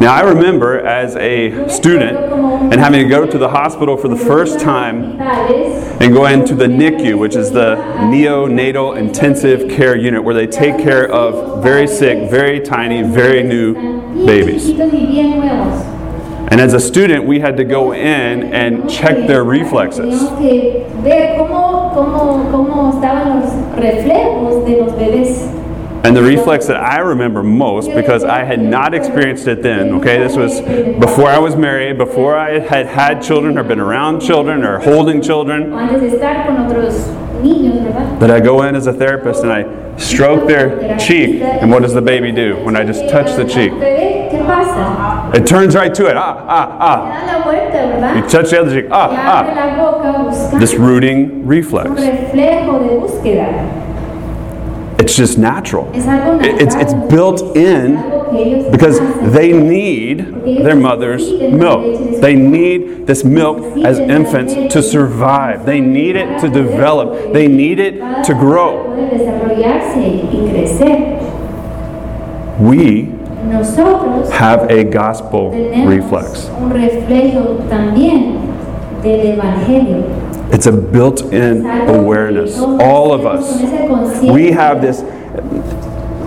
Now, 0.00 0.14
I 0.14 0.20
remember 0.20 0.78
as 0.86 1.16
a 1.16 1.68
student 1.68 2.16
and 2.70 2.80
having 2.80 3.02
to 3.02 3.08
go 3.08 3.26
to 3.26 3.38
the 3.38 3.48
hospital 3.48 3.96
for 3.96 4.08
the 4.08 4.16
first 4.16 4.60
time 4.60 5.18
and 6.00 6.12
go 6.12 6.26
into 6.26 6.54
the 6.54 6.66
NICU, 6.66 7.18
which 7.18 7.34
is 7.34 7.50
the 7.50 7.76
neonatal 8.10 8.96
intensive 8.96 9.70
care 9.70 9.96
unit, 9.96 10.22
where 10.22 10.34
they 10.34 10.46
take 10.46 10.76
care 10.78 11.10
of 11.10 11.62
very 11.62 11.86
sick, 11.86 12.30
very 12.30 12.60
tiny, 12.60 13.02
very 13.02 13.42
new 13.42 13.74
babies. 14.26 14.68
And 16.50 16.60
as 16.62 16.72
a 16.72 16.80
student, 16.80 17.24
we 17.24 17.40
had 17.40 17.56
to 17.58 17.64
go 17.64 17.92
in 17.92 18.52
and 18.54 18.88
check 18.88 19.26
their 19.26 19.44
reflexes. 19.44 20.22
And 26.04 26.16
the 26.16 26.22
reflex 26.22 26.66
that 26.66 26.76
I 26.76 26.98
remember 27.00 27.42
most, 27.42 27.92
because 27.92 28.24
I 28.24 28.44
had 28.44 28.60
not 28.60 28.94
experienced 28.94 29.46
it 29.46 29.62
then, 29.62 29.94
okay, 29.94 30.18
this 30.18 30.36
was 30.36 30.60
before 30.98 31.26
I 31.26 31.38
was 31.38 31.56
married, 31.56 31.98
before 31.98 32.36
I 32.36 32.60
had 32.60 32.86
had 32.86 33.22
children 33.22 33.58
or 33.58 33.64
been 33.64 33.80
around 33.80 34.20
children 34.20 34.64
or 34.64 34.78
holding 34.78 35.20
children, 35.20 35.72
O 35.72 35.78
antes 35.78 36.00
de 36.00 36.16
estar 36.16 36.46
con 36.46 36.56
otros 36.56 36.94
niños, 37.42 38.20
that 38.20 38.30
I 38.30 38.40
go 38.40 38.62
in 38.62 38.76
as 38.76 38.86
a 38.86 38.92
therapist 38.92 39.42
and 39.42 39.52
I 39.52 39.96
stroke 39.98 40.46
their 40.46 40.96
cheek. 40.98 41.42
And 41.42 41.70
what 41.70 41.82
does 41.82 41.94
the 41.94 42.02
baby 42.02 42.32
do 42.32 42.56
when 42.64 42.76
I 42.76 42.84
just 42.84 43.08
touch 43.10 43.36
the 43.36 43.44
cheek? 43.44 43.72
It 45.34 45.46
turns 45.46 45.74
right 45.74 45.94
to 45.94 46.06
it. 46.06 46.16
Ah, 46.16 46.46
ah, 46.48 47.26
Da 47.26 47.38
la 47.38 47.42
vuelta, 47.42 48.00
ah. 48.02 48.14
You 48.14 48.22
touch 48.28 48.50
the 48.50 48.60
other 48.60 48.80
cheek. 48.80 48.88
Ah, 48.90 49.10
ah. 49.10 49.52
la 49.54 49.76
boca 49.76 50.18
buscando 50.24 50.60
This 50.60 50.74
rooting 50.74 51.46
reflex. 51.46 51.90
Reflejo 54.98 55.02
de 55.02 55.02
búsqueda. 55.02 55.02
It's 55.02 55.16
just 55.16 55.38
natural. 55.38 55.88
Es 55.94 56.04
algo 56.06 56.36
natural. 56.36 56.44
It- 56.44 56.62
It's, 56.62 56.74
it's 56.74 56.94
built 57.08 57.56
in 57.56 57.96
Algo 57.96 58.30
que 58.30 58.38
ellos 58.44 58.70
because 58.72 58.98
they 59.32 59.52
need 59.52 60.26
their 60.64 60.76
mother's 60.76 61.22
milk. 61.52 62.20
They 62.20 62.34
need 62.34 63.06
this 63.06 63.24
milk 63.24 63.58
as 63.84 63.98
infants 63.98 64.54
to 64.74 64.82
survive. 64.82 65.64
They 65.64 65.80
need 65.80 66.16
it 66.16 66.40
to 66.40 66.48
develop. 66.48 67.32
They 67.32 67.48
need 67.48 67.78
it 67.78 68.00
to 68.24 68.34
grow. 68.34 68.84
Poder 68.84 69.10
desarrollarse 69.18 70.28
y 70.32 70.50
crecer. 70.50 71.18
We 72.60 73.14
have 74.32 74.68
a 74.68 74.82
gospel 74.84 75.50
reflex. 75.86 76.48
It's 80.50 80.66
a 80.66 80.72
built 80.72 81.32
in 81.32 81.66
awareness. 81.66 82.58
All 82.58 83.12
of 83.12 83.26
us. 83.26 83.60
We 84.22 84.50
have 84.52 84.80
this 84.80 85.02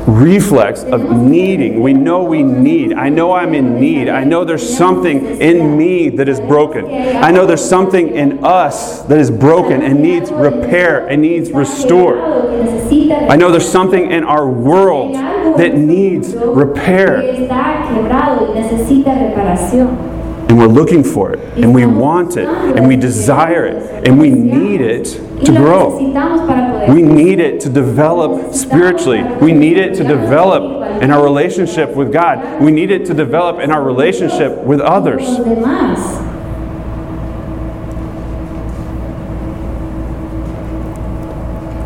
reflex 0.08 0.84
of 0.84 1.16
needing. 1.16 1.82
We 1.82 1.94
know 1.94 2.24
we 2.24 2.44
need. 2.44 2.94
I 2.94 3.10
know 3.10 3.34
I'm 3.34 3.54
in 3.54 3.80
need. 3.80 4.10
I 4.10 4.24
know 4.24 4.44
there's 4.44 4.78
something 4.78 5.40
in 5.40 5.78
me 5.78 6.10
that 6.10 6.28
is 6.28 6.40
broken. 6.40 6.86
I 6.86 7.32
know 7.32 7.46
there's 7.46 7.64
something 7.68 8.16
in 8.16 8.44
us 8.44 9.04
that 9.04 9.20
is 9.20 9.30
broken 9.32 9.82
and 9.82 10.02
needs 10.02 10.32
repair 10.32 11.08
and 11.08 11.22
needs 11.22 11.52
restored. 11.52 12.20
I 12.20 13.36
know 13.36 13.52
there's 13.52 13.70
something 13.70 14.12
in 14.12 14.24
our 14.24 14.50
world 14.50 15.16
that 15.16 15.76
needs 15.76 16.34
repair. 16.36 17.22
Está 20.52 20.58
quebrado 20.58 20.58
y 20.58 20.58
necesita 20.58 20.58
reparación. 20.58 20.58
And 20.58 20.58
we're 20.58 20.68
looking 20.68 21.04
for 21.04 21.32
it. 21.32 21.40
And 21.58 21.74
we 21.74 21.86
want 21.86 22.38
it. 22.38 22.48
And 22.48 22.88
we 22.88 22.96
desire 22.96 23.66
it. 23.66 24.08
And 24.08 24.20
we 24.20 24.30
need 24.30 24.82
it 24.82 25.06
to 25.46 25.52
grow. 25.52 25.92
necesitamos 25.92 26.48
para 26.48 26.72
poder 26.72 26.94
We 26.94 27.02
need 27.02 27.40
it 27.40 27.60
to 27.62 27.70
develop 27.70 28.54
spiritually. 28.54 29.24
We 29.42 29.54
need 29.54 29.78
it 29.78 29.96
to 29.96 30.04
develop 30.04 31.02
in 31.02 31.12
our 31.12 31.24
relationship 31.24 31.96
with 31.96 32.12
God. 32.12 32.62
We 32.62 32.72
need 32.72 32.92
it 32.92 33.06
to 33.08 33.14
develop 33.14 33.60
in 33.60 33.72
our 33.72 33.84
relationship 33.84 34.58
with 34.64 34.82
others. 34.82 35.24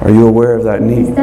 Are 0.02 0.12
you 0.12 0.28
aware 0.28 0.56
of 0.56 0.64
that 0.66 0.82
need? 0.84 1.16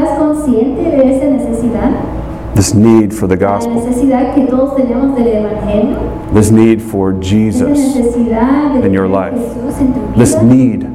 ¿Estás 2.55 2.73
consciente 2.73 2.89
de 2.99 3.05
esa 3.05 3.09
necesidad? 3.09 3.09
This 3.09 3.11
need 3.11 3.13
for 3.13 3.27
the 3.29 3.37
gospel. 3.37 3.75
necesidad 3.75 4.35
que 4.35 4.47
todos 4.47 4.75
tenemos 4.77 5.17
del 5.17 5.27
Evangelio. 5.29 5.97
This 6.35 6.51
need 6.51 6.81
for 6.83 7.13
Jesus. 7.13 7.97
in 8.85 8.93
your 8.93 9.09
life. 9.09 9.35
Jesús 9.35 9.81
en 9.81 9.93
tu 9.93 10.01
vida. 10.01 10.17
This 10.17 10.43
need. 10.43 10.89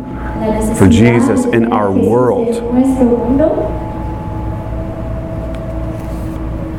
For 0.77 0.87
Jesus 0.87 1.45
in 1.45 1.71
our 1.73 1.91
world. 1.91 2.47
En 2.49 2.73
nuestro 2.73 3.05
mundo. 3.05 3.73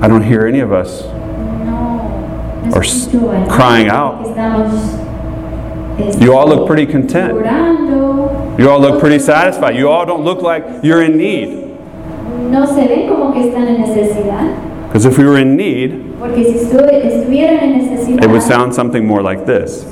I 0.01 0.07
don't 0.07 0.23
hear 0.23 0.47
any 0.47 0.61
of 0.61 0.73
us. 0.73 1.03
No. 1.65 2.63
no 2.65 2.73
Or 2.77 2.83
s- 2.85 3.07
escucho 3.09 3.31
a 3.31 3.39
nadie 3.41 3.49
crying 3.49 3.89
out. 3.89 4.23
que 4.23 4.31
Estamos, 4.31 4.75
este, 5.99 6.21
You 6.25 6.35
all 6.37 6.47
look 6.49 6.67
pretty 6.69 6.87
content. 6.87 7.35
You 8.59 8.71
all 8.71 8.81
look 8.81 9.01
pretty 9.01 9.19
satisfied. 9.19 9.77
You 9.77 9.89
all 9.89 10.07
don't 10.07 10.25
look 10.25 10.41
like 10.43 10.65
you're 10.85 11.03
in 11.03 11.17
need. 11.17 11.65
No 12.51 12.65
se 12.65 12.87
ven 12.87 13.09
como 13.09 13.33
que 13.33 13.49
están 13.51 13.67
en 13.69 13.81
necesidad. 13.81 14.47
Because 14.89 15.05
if 15.05 15.19
we 15.19 15.25
were 15.25 15.39
in 15.39 15.55
need, 15.57 15.91
si 16.35 16.43
estu- 16.59 16.81
estuvieran 16.91 17.59
en 17.61 17.79
necesidad, 17.79 18.25
it 18.25 18.31
would 18.31 18.43
sound 18.43 18.75
something 18.75 19.07
more 19.07 19.23
like 19.23 19.45
this. 19.45 19.85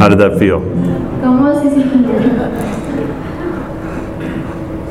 How 0.00 0.08
did 0.08 0.18
that 0.18 0.38
feel? 0.38 0.60
¿Cómo 0.60 1.52
se 1.62 1.68
sienten? 1.68 2.00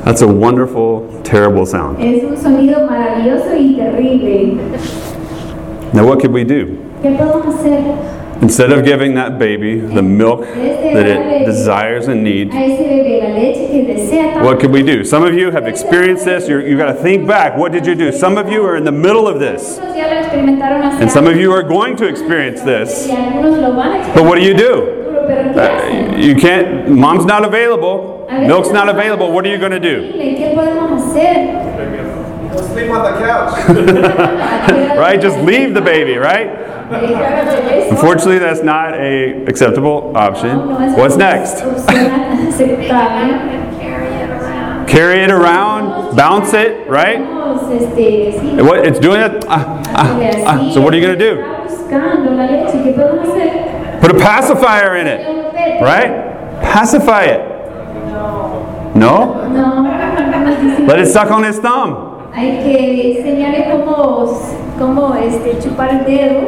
That's 0.05 0.21
a 0.21 0.27
wonderful, 0.27 1.07
terrible 1.23 1.65
sound. 1.65 1.99
Es 1.99 2.23
un 2.23 2.37
sonido 2.37 2.87
maravilloso 2.87 3.55
y 3.57 3.75
terrible. 3.75 4.57
Now, 5.93 6.05
what 6.05 6.19
could 6.19 6.31
we 6.31 6.43
do? 6.43 6.77
¿Qué 7.01 7.17
podemos 7.17 7.55
hacer? 7.55 8.17
Instead 8.43 8.71
of 8.71 8.85
giving 8.85 9.15
that 9.15 9.37
baby 9.37 9.79
the 9.81 10.01
milk 10.01 10.41
that 10.41 11.05
it 11.05 11.45
desires 11.45 12.07
and 12.07 12.23
needs, 12.23 12.55
A 12.55 12.59
ese 12.63 12.79
bebé 12.79 13.19
la 13.21 13.29
leche 13.35 13.67
que 13.69 13.83
desea 13.93 14.33
tanto. 14.33 14.45
what 14.45 14.59
could 14.61 14.71
we 14.71 14.81
do? 14.81 15.03
Some 15.03 15.23
of 15.23 15.33
you 15.33 15.51
have 15.51 15.67
experienced 15.67 16.23
this. 16.23 16.47
You're, 16.47 16.65
you 16.65 16.77
got 16.77 16.85
to 16.85 16.93
think 16.93 17.27
back. 17.27 17.57
What 17.57 17.71
did 17.73 17.85
you 17.85 17.95
do? 17.95 18.11
Some 18.13 18.37
of 18.37 18.47
you 18.49 18.63
are 18.65 18.77
in 18.77 18.85
the 18.85 18.93
middle 18.93 19.27
of 19.27 19.39
this, 19.39 19.77
Algunos 19.79 19.97
ya 19.97 20.05
lo 20.07 20.21
experimentaron 20.21 20.81
hace 20.83 21.01
and 21.01 21.11
some 21.11 21.27
of 21.27 21.35
you 21.35 21.51
are 21.51 21.63
going 21.63 21.97
to 21.97 22.05
experience 22.07 22.61
this. 22.61 23.07
y 23.09 23.15
algunos 23.15 23.59
lo 23.59 23.73
van 23.75 24.09
a 24.09 24.13
But 24.13 24.23
what 24.23 24.35
do 24.35 24.41
you 24.41 24.53
do? 24.53 24.99
Uh, 25.29 26.15
you 26.17 26.36
can't, 26.36 26.89
mom's 26.89 27.25
not 27.25 27.45
available, 27.45 28.27
milk's 28.29 28.69
not 28.69 28.89
available. 28.89 29.31
What 29.31 29.45
are 29.45 29.50
you 29.50 29.57
going 29.57 29.71
to 29.71 29.79
do? 29.79 30.12
Sleep 32.74 32.89
on 32.91 33.03
the 33.03 33.19
couch. 33.19 33.53
Right? 34.98 35.19
Just 35.21 35.38
leave 35.39 35.74
the 35.74 35.81
baby, 35.81 36.17
right? 36.17 36.48
Unfortunately, 37.91 38.39
that's 38.39 38.63
not 38.63 38.93
a 38.95 39.45
acceptable 39.45 40.12
option. 40.15 40.57
What's 40.98 41.15
next? 41.15 41.62
Carry 44.89 45.19
it 45.24 45.29
around. 45.31 46.15
Bounce 46.15 46.53
it, 46.53 46.88
right? 46.89 47.19
What 48.63 48.86
it's 48.88 49.00
doing 49.00 49.21
it. 49.21 49.45
ah, 49.48 49.81
ah, 49.93 50.17
así, 50.17 50.43
ah. 50.48 50.71
So 50.74 50.81
what 50.81 50.93
are 50.93 50.98
you 50.98 51.05
going 51.05 51.17
to 51.19 51.25
do? 51.29 51.36
Está 54.01 54.08
buscando 54.08 54.08
la 54.08 54.08
leche, 54.08 54.08
¿qué 54.08 54.08
podemos 54.08 54.08
hacer? 54.08 54.08
Put 54.08 54.12
a 54.12 54.20
pacifier 54.20 54.96
in 54.98 55.08
it, 55.08 55.82
right? 55.82 56.62
Pacify 56.62 57.24
it. 57.25 57.41
No? 58.96 59.48
No, 59.50 59.84
Let 60.88 61.00
it 61.00 61.08
suck 61.08 61.32
on 61.32 61.44
his 61.44 61.60
thumb. 61.60 61.96
Hay 62.34 62.63
que 62.63 63.18
enseñarle 63.18 63.70
cómo, 63.72 64.39
cómo 64.77 65.15
este, 65.15 65.60
chupar 65.60 65.89
el 65.89 66.06
dedo. 66.06 66.41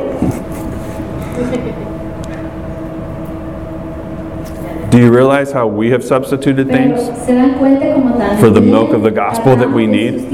Do 4.91 4.97
you 4.97 5.09
realize 5.09 5.53
how 5.53 5.67
we 5.67 5.89
have 5.91 6.03
substituted 6.03 6.67
things? 6.67 6.99
se 7.25 7.33
dan 7.33 7.57
cuenta 7.57 7.93
como 7.93 8.17
también 8.17 8.41
For 8.41 8.49
the 8.49 8.59
milk 8.59 8.91
of 8.91 9.03
the 9.03 9.09
gospel 9.09 9.55
that 9.55 9.71
we 9.71 9.87
need. 9.87 10.27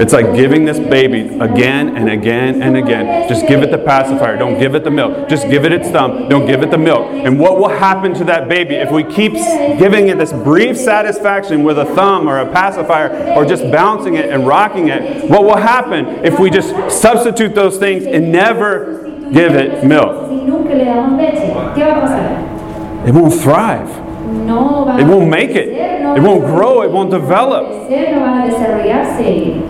It's 0.00 0.12
like 0.12 0.36
giving 0.36 0.64
this 0.64 0.78
baby 0.78 1.36
again 1.40 1.96
and 1.96 2.08
again 2.08 2.62
and 2.62 2.76
again. 2.76 3.28
Just 3.28 3.48
give 3.48 3.60
it 3.60 3.72
the 3.72 3.78
pacifier. 3.78 4.36
Don't 4.36 4.56
give 4.60 4.76
it 4.76 4.84
the 4.84 4.90
milk. 4.92 5.28
Just 5.28 5.48
give 5.50 5.64
it 5.64 5.72
its 5.72 5.88
thumb. 5.90 6.28
Don't 6.28 6.46
give 6.46 6.62
it 6.62 6.70
the 6.70 6.78
milk. 6.78 7.10
And 7.10 7.40
what 7.40 7.58
will 7.58 7.70
happen 7.70 8.14
to 8.14 8.24
that 8.26 8.48
baby 8.48 8.76
if 8.76 8.92
we 8.92 9.02
keep 9.02 9.32
giving 9.32 10.06
it 10.10 10.16
this 10.16 10.32
brief 10.32 10.76
satisfaction 10.76 11.64
with 11.64 11.76
a 11.76 11.86
thumb 11.86 12.28
or 12.28 12.38
a 12.38 12.52
pacifier 12.52 13.34
or 13.34 13.44
just 13.44 13.68
bouncing 13.72 14.14
it 14.14 14.30
and 14.30 14.46
rocking 14.46 14.90
it? 14.90 15.28
What 15.28 15.42
will 15.42 15.56
happen 15.56 16.06
if 16.24 16.38
we 16.38 16.50
just 16.50 16.70
substitute 17.02 17.56
those 17.56 17.78
things 17.78 18.06
and 18.06 18.30
never 18.30 19.10
give 19.32 19.56
it 19.56 19.84
milk? 19.84 20.30
It 23.06 23.12
won't 23.12 23.34
thrive. 23.34 23.88
No 24.46 24.88
It 24.98 25.04
won't 25.04 25.28
make 25.28 25.50
it. 25.50 25.68
It 25.68 26.22
won't 26.22 26.44
grow. 26.46 26.82
It 26.82 26.90
won't 26.90 27.10
develop. 27.10 27.82
crecer, 27.92 28.12
no 28.12 28.20
va 28.20 28.42
a 28.42 28.46
desarrollarse. 28.46 29.62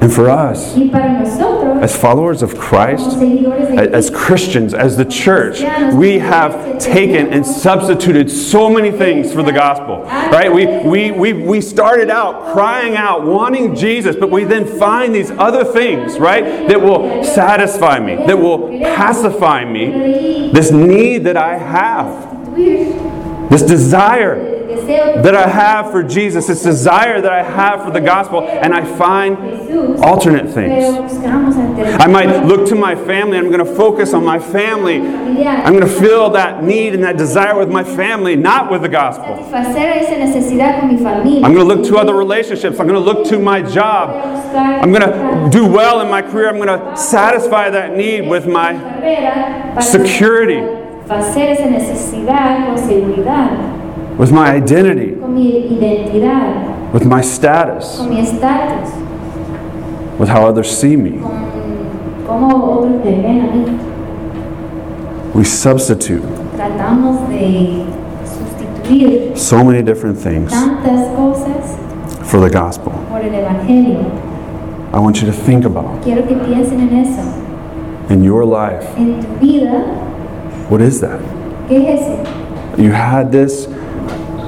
And 0.00 0.12
for 0.12 0.30
us, 0.30 0.74
Y 0.76 0.88
para 0.88 1.20
nosotros, 1.20 1.82
as 1.82 1.94
followers 1.96 2.42
of 2.42 2.56
Christ, 2.58 3.18
as 3.18 4.08
Christians, 4.10 4.72
as 4.72 4.96
the 4.96 5.04
church, 5.04 5.60
we 5.94 6.18
have 6.18 6.78
taken 6.78 7.32
and 7.32 7.46
substituted 7.46 8.30
so 8.30 8.70
many 8.70 8.90
things 8.90 9.32
for 9.32 9.42
the 9.42 9.52
gospel. 9.52 10.02
Right? 10.04 10.52
We, 10.52 10.66
we, 10.88 11.10
we, 11.10 11.32
we 11.34 11.60
started 11.60 12.08
out 12.08 12.52
crying 12.54 12.96
out, 12.96 13.24
wanting 13.24 13.74
Jesus, 13.74 14.16
but 14.16 14.30
we 14.30 14.44
then 14.44 14.64
find 14.64 15.14
these 15.14 15.30
other 15.32 15.64
things, 15.64 16.18
right, 16.18 16.44
that 16.68 16.80
will 16.80 17.22
satisfy 17.22 17.98
me, 17.98 18.16
that 18.16 18.38
will 18.38 18.68
pacify 18.80 19.64
me, 19.64 20.50
this 20.52 20.70
need 20.70 21.24
that 21.24 21.36
I 21.36 21.58
have, 21.58 22.30
this 23.50 23.62
desire. 23.62 24.56
that 25.22 25.34
I 25.34 25.48
have 25.48 25.90
for 25.90 26.02
Jesus, 26.02 26.46
this 26.46 26.62
desire 26.62 27.20
that 27.20 27.32
I 27.32 27.42
have 27.42 27.82
for 27.84 27.90
the 27.90 28.00
gospel, 28.00 28.42
and 28.48 28.72
I 28.72 28.84
find 28.96 29.36
alternate 30.00 30.52
things. 30.52 31.12
I 32.00 32.06
might 32.06 32.44
look 32.46 32.68
to 32.68 32.74
my 32.76 32.94
family, 32.94 33.36
I'm 33.36 33.50
going 33.50 33.64
to 33.64 33.74
focus 33.74 34.14
on 34.14 34.24
my 34.24 34.38
family. 34.38 35.00
I'm 35.00 35.72
going 35.72 35.86
to 35.86 36.00
fill 36.00 36.30
that 36.30 36.62
need 36.62 36.94
and 36.94 37.02
that 37.04 37.16
desire 37.16 37.58
with 37.58 37.68
my 37.68 37.82
family, 37.84 38.36
not 38.36 38.70
with 38.70 38.82
the 38.82 38.88
gospel. 38.88 39.34
I'm 41.44 41.52
going 41.52 41.68
to 41.68 41.74
look 41.74 41.84
to 41.88 41.96
other 41.98 42.14
relationships. 42.14 42.78
I'm 42.78 42.86
going 42.86 43.02
to 43.02 43.12
look 43.12 43.26
to 43.28 43.38
my 43.38 43.62
job. 43.62 44.10
I'm 44.54 44.92
going 44.92 45.02
to 45.02 45.48
do 45.50 45.66
well 45.66 46.00
in 46.00 46.08
my 46.08 46.22
career. 46.22 46.48
I'm 46.48 46.56
going 46.56 46.68
to 46.68 46.96
satisfy 46.96 47.70
that 47.70 47.96
need 47.96 48.28
with 48.28 48.46
my 48.46 49.80
security. 49.80 50.79
Satisfacer 51.10 51.50
esa 51.50 51.66
necesidad 51.66 52.66
con 52.68 52.78
seguridad, 52.78 53.50
with 54.18 54.30
my 54.30 54.50
identity, 54.56 55.16
con 55.20 55.34
mi 55.34 55.66
identidad, 55.68 56.92
with 56.92 57.04
my 57.04 57.20
status, 57.20 57.96
con 57.98 58.10
mi 58.10 58.20
estatus, 58.20 58.90
with 60.18 60.28
how 60.28 60.46
others 60.46 60.70
see 60.70 60.96
me. 60.96 61.18
con 61.18 61.30
cómo 62.26 62.78
otros 62.78 63.04
me 63.04 63.10
ven 63.10 63.40
a 63.40 63.54
mí. 63.54 63.78
We 65.34 65.44
substitute 65.44 66.22
Tratamos 66.56 67.28
de 67.28 67.84
sustituir 68.24 69.36
so 69.36 69.64
many 69.64 69.80
different 69.82 70.18
things 70.18 70.50
tantas 70.52 71.08
cosas 71.16 71.76
for 72.24 72.40
the 72.40 72.50
gospel. 72.50 72.92
por 73.10 73.20
el 73.20 73.32
Evangelio. 73.34 74.00
I 74.92 74.98
want 74.98 75.20
you 75.20 75.26
to 75.26 75.32
think 75.32 75.64
about 75.64 76.02
Quiero 76.04 76.22
que 76.26 76.34
piensen 76.36 76.80
en 76.80 76.98
eso. 76.98 77.22
in 78.10 78.22
your 78.24 78.44
life 78.44 78.84
En 78.96 79.20
tu 79.20 79.28
vida, 79.40 79.84
what 80.70 80.80
is 80.80 81.00
that? 81.00 81.20
¿qué 81.68 81.94
es 81.94 82.00
eso? 82.00 82.82
You 82.82 82.92
had 82.92 83.30
this 83.32 83.66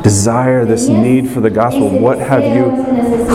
desire, 0.03 0.65
this 0.65 0.89
need 0.89 1.31
for 1.31 1.41
the 1.41 1.51
gospel. 1.51 1.89
What 1.89 2.19
have 2.19 2.43
you 2.43 2.65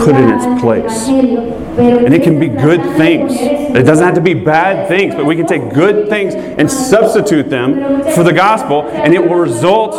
put 0.04 0.14
in 0.14 0.28
its 0.30 0.60
place? 0.60 1.08
And 1.08 2.12
it 2.12 2.22
can 2.22 2.38
be 2.38 2.48
good 2.48 2.82
things. 2.96 3.32
It 3.34 3.84
doesn't 3.84 4.04
have 4.04 4.14
to 4.16 4.20
be 4.20 4.34
bad 4.34 4.88
things, 4.88 5.14
but 5.14 5.24
we 5.24 5.36
can 5.36 5.46
take 5.46 5.72
good 5.72 6.08
things 6.08 6.34
and 6.34 6.70
substitute 6.70 7.48
them 7.48 8.02
for 8.12 8.22
the 8.24 8.32
gospel, 8.32 8.82
and 8.88 9.14
it 9.14 9.20
will 9.20 9.36
result 9.36 9.94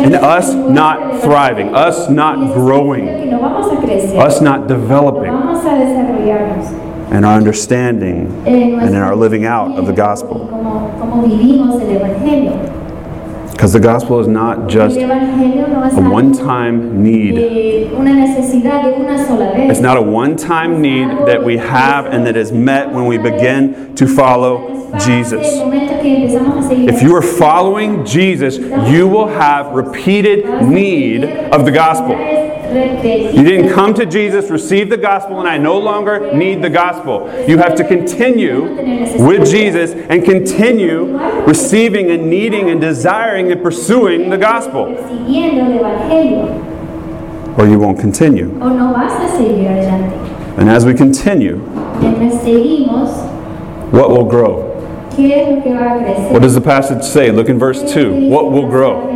in 0.00 0.14
us 0.14 0.52
not 0.52 1.22
thriving, 1.22 1.74
us 1.74 2.10
not 2.10 2.52
growing, 2.52 3.06
Que 3.06 3.26
no 3.26 3.38
vamos 3.38 3.72
a 3.72 3.76
crecer, 3.76 4.18
us 4.18 4.40
not 4.40 4.66
developing, 4.66 5.30
vamos 5.30 5.64
a 5.64 5.68
desarrollarnos 5.68 6.83
and 7.10 7.24
our 7.24 7.36
understanding 7.36 8.26
and 8.46 8.94
in 8.94 8.96
our 8.96 9.14
living 9.14 9.44
out 9.44 9.78
of 9.78 9.86
the 9.86 9.92
gospel. 9.92 10.46
Como, 10.48 10.98
como 10.98 11.22
vivimos 11.26 11.80
el 11.80 11.98
Evangelio. 11.98 12.82
Because 13.52 13.72
the 13.72 13.80
gospel 13.80 14.18
is 14.18 14.26
not 14.26 14.68
just 14.68 14.96
el 14.96 15.08
Evangelio 15.08 15.68
no 15.68 15.84
es 15.84 15.94
a 15.94 16.00
one 16.00 16.32
time 16.32 17.02
need. 17.02 17.34
de 17.36 17.90
una 17.96 18.12
necesidad 18.12 18.82
de 18.82 19.00
una 19.00 19.24
sola 19.26 19.52
vez. 19.52 19.70
It's 19.70 19.80
not 19.80 19.96
a 19.96 20.02
one 20.02 20.36
time 20.36 20.80
need 20.80 21.08
that 21.26 21.42
we 21.42 21.56
have 21.58 22.06
and 22.06 22.26
that 22.26 22.36
is 22.36 22.52
met 22.52 22.90
when 22.90 23.06
we 23.06 23.16
begin 23.18 23.94
to 23.94 24.06
follow 24.06 24.74
Jesus. 24.98 25.46
El 25.46 25.66
momento 25.66 26.00
que 26.00 26.16
empezamos 26.16 26.64
a 26.64 26.68
seguir 26.68 26.88
If 26.88 27.02
you 27.02 27.14
are 27.14 27.22
following 27.22 28.04
Jesus, 28.04 28.58
you 28.58 29.08
will 29.08 29.28
have 29.28 29.72
repeated 29.72 30.44
need 30.62 31.24
of 31.24 31.64
the 31.64 31.72
gospel. 31.72 32.16
You 32.74 33.44
didn't 33.44 33.72
come 33.72 33.94
to 33.94 34.06
Jesus, 34.06 34.50
receive 34.50 34.90
the 34.90 34.96
gospel, 34.96 35.38
and 35.38 35.48
I 35.48 35.58
no 35.58 35.78
longer 35.78 36.34
need 36.34 36.62
the 36.62 36.70
gospel. 36.70 37.30
You 37.46 37.58
have 37.58 37.76
to 37.76 37.84
continue 37.84 38.62
with 39.24 39.48
Jesus 39.48 39.92
and 39.92 40.24
continue 40.24 41.16
receiving 41.46 42.10
and 42.10 42.28
needing 42.28 42.70
and 42.70 42.80
desiring 42.80 43.52
and 43.52 43.62
pursuing 43.62 44.30
the 44.30 44.38
gospel, 44.38 44.86
siguiendo 44.86 45.64
el 45.64 45.78
Evangelio 45.78 46.74
or 47.56 47.66
you 47.68 47.78
won't 47.78 47.98
continue. 48.00 48.50
o 48.60 48.68
no 48.68 48.92
vas 48.92 49.12
a 49.12 49.28
seguir 49.36 49.68
adelante. 49.68 50.16
And 50.58 50.68
as 50.68 50.84
we 50.84 50.94
continue, 50.94 51.58
what 53.90 54.10
will 54.10 54.24
grow? 54.24 54.74
¿qué 55.16 55.32
es 55.32 55.48
lo 55.48 55.62
que 55.62 55.72
va 55.72 55.94
a 55.94 55.98
crecer? 55.98 56.32
What 56.32 56.42
does 56.42 56.54
the 56.54 56.60
passage 56.60 57.04
say? 57.04 57.30
Look 57.30 57.48
in 57.48 57.58
verse 57.58 57.82
2. 57.92 58.28
What 58.28 58.50
will 58.50 58.68
grow? 58.68 59.10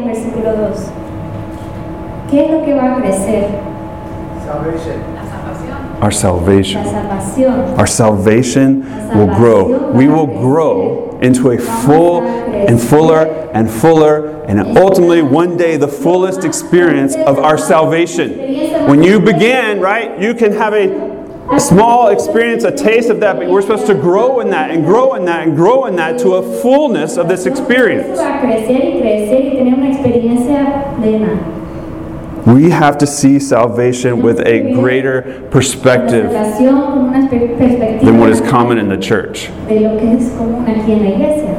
En 2.30 2.30
versículo 2.30 2.30
2. 2.30 2.30
¿Qué 2.30 2.44
es 2.44 2.50
lo 2.50 2.64
que 2.64 2.74
va 2.74 2.96
a 2.96 3.00
crecer? 3.00 3.46
Salvation. 4.44 5.18
Our 6.00 6.12
salvation. 6.12 6.86
Our 7.76 7.86
salvation 7.86 8.84
will 9.14 9.34
grow. 9.34 9.90
We 9.92 10.06
will 10.08 10.26
grow 10.26 11.18
into 11.20 11.50
a 11.50 11.58
full 11.58 12.22
and 12.22 12.80
fuller 12.80 13.50
and 13.52 13.68
fuller 13.68 14.44
and 14.46 14.60
ultimately 14.78 15.22
one 15.22 15.56
day 15.56 15.76
the 15.76 15.88
fullest 15.88 16.44
experience 16.44 17.16
of 17.16 17.38
our 17.38 17.58
salvation. 17.58 18.38
When 18.86 19.02
you 19.02 19.18
begin, 19.18 19.80
right, 19.80 20.20
you 20.20 20.34
can 20.34 20.52
have 20.52 20.72
a 20.72 21.58
small 21.58 22.08
experience, 22.08 22.62
a 22.64 22.70
taste 22.70 23.10
of 23.10 23.20
that, 23.20 23.36
but 23.36 23.48
we're 23.48 23.62
supposed 23.62 23.86
to 23.86 23.94
grow 23.94 24.40
in 24.40 24.50
that 24.50 24.70
and 24.70 24.84
grow 24.84 25.14
in 25.14 25.24
that 25.24 25.48
and 25.48 25.56
grow 25.56 25.86
in 25.86 25.96
that 25.96 26.18
to 26.20 26.34
a 26.34 26.60
fullness 26.62 27.16
of 27.16 27.28
this 27.28 27.46
experience. 27.46 28.18
We 32.54 32.70
have 32.70 32.96
to 32.98 33.06
see 33.06 33.38
salvation 33.38 34.22
with 34.22 34.40
a 34.40 34.72
greater 34.72 35.46
perspective 35.50 36.30
salvación 36.30 36.80
con 36.80 37.08
una 37.14 37.28
per- 37.28 37.48
perspectiva 37.58 38.04
than 38.04 38.18
what 38.18 38.30
is 38.30 38.40
common 38.40 38.78
in 38.78 38.88
the 38.88 38.96
church. 38.96 39.50
de 39.68 39.80
lo 39.80 39.98
que 39.98 40.08
es 40.16 40.30
común 40.32 40.64
aquí 40.66 40.92
en 40.92 41.04
la 41.04 41.10
iglesia. 41.10 41.54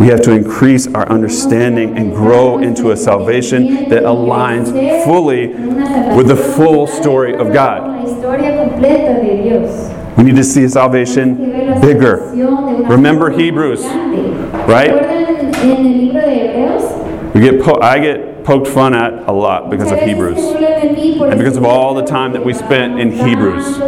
We 0.00 0.06
have 0.08 0.22
to 0.22 0.32
increase 0.32 0.86
our 0.94 1.06
understanding 1.12 1.96
and 1.98 2.12
grow 2.14 2.58
into 2.58 2.92
a 2.92 2.96
salvation 2.96 3.88
that 3.90 4.04
aligns 4.04 4.70
fully 5.04 5.48
with 6.16 6.28
the 6.28 6.36
full 6.36 6.86
story 6.86 7.34
of 7.36 7.52
God. 7.52 7.82
La 7.88 8.02
historia 8.10 8.56
completa 8.56 9.20
de 9.22 9.42
Dios. 9.42 9.90
We 10.16 10.24
need 10.24 10.36
to 10.36 10.44
see 10.44 10.66
salvation 10.66 11.36
bigger. 11.80 12.32
Remember 12.88 13.28
Hebrews, 13.30 13.84
right? 14.66 14.90
¿Recuerdan 14.90 15.54
en 15.62 15.86
el 15.86 15.92
libro 16.06 16.20
de 16.22 16.48
Hebreos? 16.48 17.34
We 17.34 17.40
get 17.42 17.62
po- 17.62 17.80
I 17.82 17.98
get 18.00 18.31
poked 18.44 18.68
fun 18.68 18.94
at 18.94 19.28
a 19.28 19.32
lot 19.32 19.70
because 19.70 19.90
of 19.92 20.00
Hebrews 20.00 20.38
and 20.38 21.38
because 21.38 21.56
of 21.56 21.64
all 21.64 21.94
the 21.94 22.04
time 22.04 22.32
that 22.32 22.44
we 22.44 22.52
spent 22.52 22.98
in 22.98 23.12
Hebrews. 23.12 23.78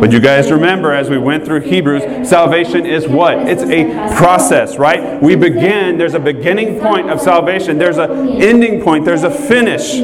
But 0.00 0.12
you 0.12 0.20
guys 0.20 0.50
remember 0.50 0.92
as 0.92 1.10
we 1.10 1.18
went 1.18 1.44
through 1.44 1.60
Hebrews, 1.60 2.28
salvation 2.28 2.86
is 2.86 3.06
what? 3.06 3.38
It's 3.48 3.62
a 3.62 4.16
process, 4.16 4.78
right? 4.78 5.20
We 5.22 5.36
begin, 5.36 5.98
there's 5.98 6.14
a 6.14 6.20
beginning 6.20 6.80
point 6.80 7.10
of 7.10 7.20
salvation, 7.20 7.78
there's 7.78 7.98
an 7.98 8.28
ending 8.42 8.82
point, 8.82 9.04
there's 9.04 9.24
a 9.24 9.30
finish. 9.30 10.00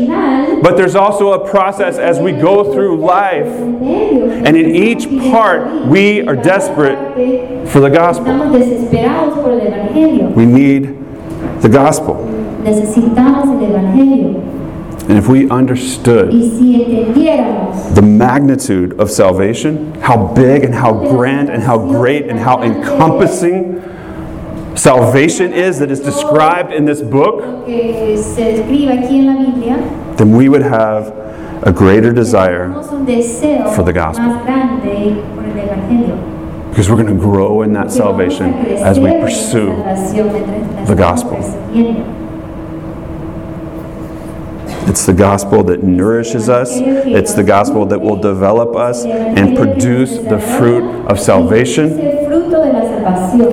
But 0.62 0.77
there's 0.77 0.95
also 0.95 1.33
a 1.33 1.49
process 1.49 1.99
as 1.99 2.19
we 2.19 2.33
go 2.33 2.73
through 2.73 2.99
life. 2.99 3.47
And 3.47 4.57
in 4.57 4.75
each 4.75 5.09
part, 5.31 5.87
we 5.87 6.27
are 6.27 6.37
desperate 6.37 7.69
for 7.69 7.81
the 7.81 7.90
gospel. 7.90 8.27
Estamos 8.27 8.59
desesperados 8.59 9.35
por 9.35 9.53
el 9.53 9.61
Evangelio. 9.61 10.31
We 10.35 10.47
need 10.47 11.05
the 11.61 11.69
gospel. 11.69 12.34
Necesitamos 12.64 13.48
el 13.48 13.70
Evangelio. 13.70 14.40
And 15.07 15.18
if 15.18 15.29
we 15.29 15.50
understood 15.50 16.31
the 16.33 18.03
magnitude 18.03 18.98
of 18.98 19.11
salvation, 19.11 19.94
how 20.00 20.29
big 20.33 20.64
and 20.64 20.74
how 20.74 20.94
grand 20.94 21.50
and 21.50 21.62
how 21.62 21.77
great 21.77 22.27
and 22.27 22.38
how 22.38 22.62
encompassing 22.62 23.83
salvation 24.77 25.53
is 25.53 25.79
that 25.81 25.90
is 25.90 26.00
described 26.00 26.72
in 26.72 26.87
this 26.87 27.03
book, 27.03 27.42
lo 27.44 27.64
que 27.66 28.16
se 28.16 28.57
describe 28.57 28.88
aquí 28.98 29.18
en 29.18 29.27
la 29.27 29.44
Biblia, 29.44 30.14
then 30.16 30.35
we 30.35 30.48
would 30.48 30.62
have 30.62 31.12
a 31.66 31.72
greater 31.72 32.12
desire 32.12 32.68
tenemos 32.68 32.90
un 32.90 33.05
deseo 33.07 33.74
for 33.74 33.83
the 33.83 33.92
gospel. 33.92 34.24
más 34.24 34.44
grande 34.44 35.22
por 35.35 35.44
el 35.44 35.55
Evangelio. 35.55 36.70
because 36.70 36.88
we're 36.88 36.96
going 36.96 37.14
to 37.14 37.20
grow 37.20 37.62
in 37.62 37.72
that 37.74 37.88
Que 37.88 37.98
vamos 38.00 38.31
a 38.31 38.31
salvation 38.31 38.55
as 38.83 38.98
we 38.98 39.11
crecer 39.11 39.11
en 39.11 39.20
la 39.20 39.27
pursue 39.27 39.68
salvación 39.68 40.33
mientras 40.33 40.77
la 40.77 40.85
the 40.87 40.94
gospel. 40.94 42.24
It's 44.87 45.07
the 45.07 45.14
gospel 45.14 45.64
that 45.64 45.83
nourishes 45.83 46.49
us. 46.49 46.70
It's 46.75 47.33
the 47.35 47.42
gospel 47.42 47.87
that 47.87 48.01
will 48.01 48.16
develop 48.16 48.77
us 48.77 49.05
and 49.05 49.57
produce 49.57 50.18
the 50.18 50.38
fruit 50.38 51.07
of 51.07 51.18
salvation 51.18 51.99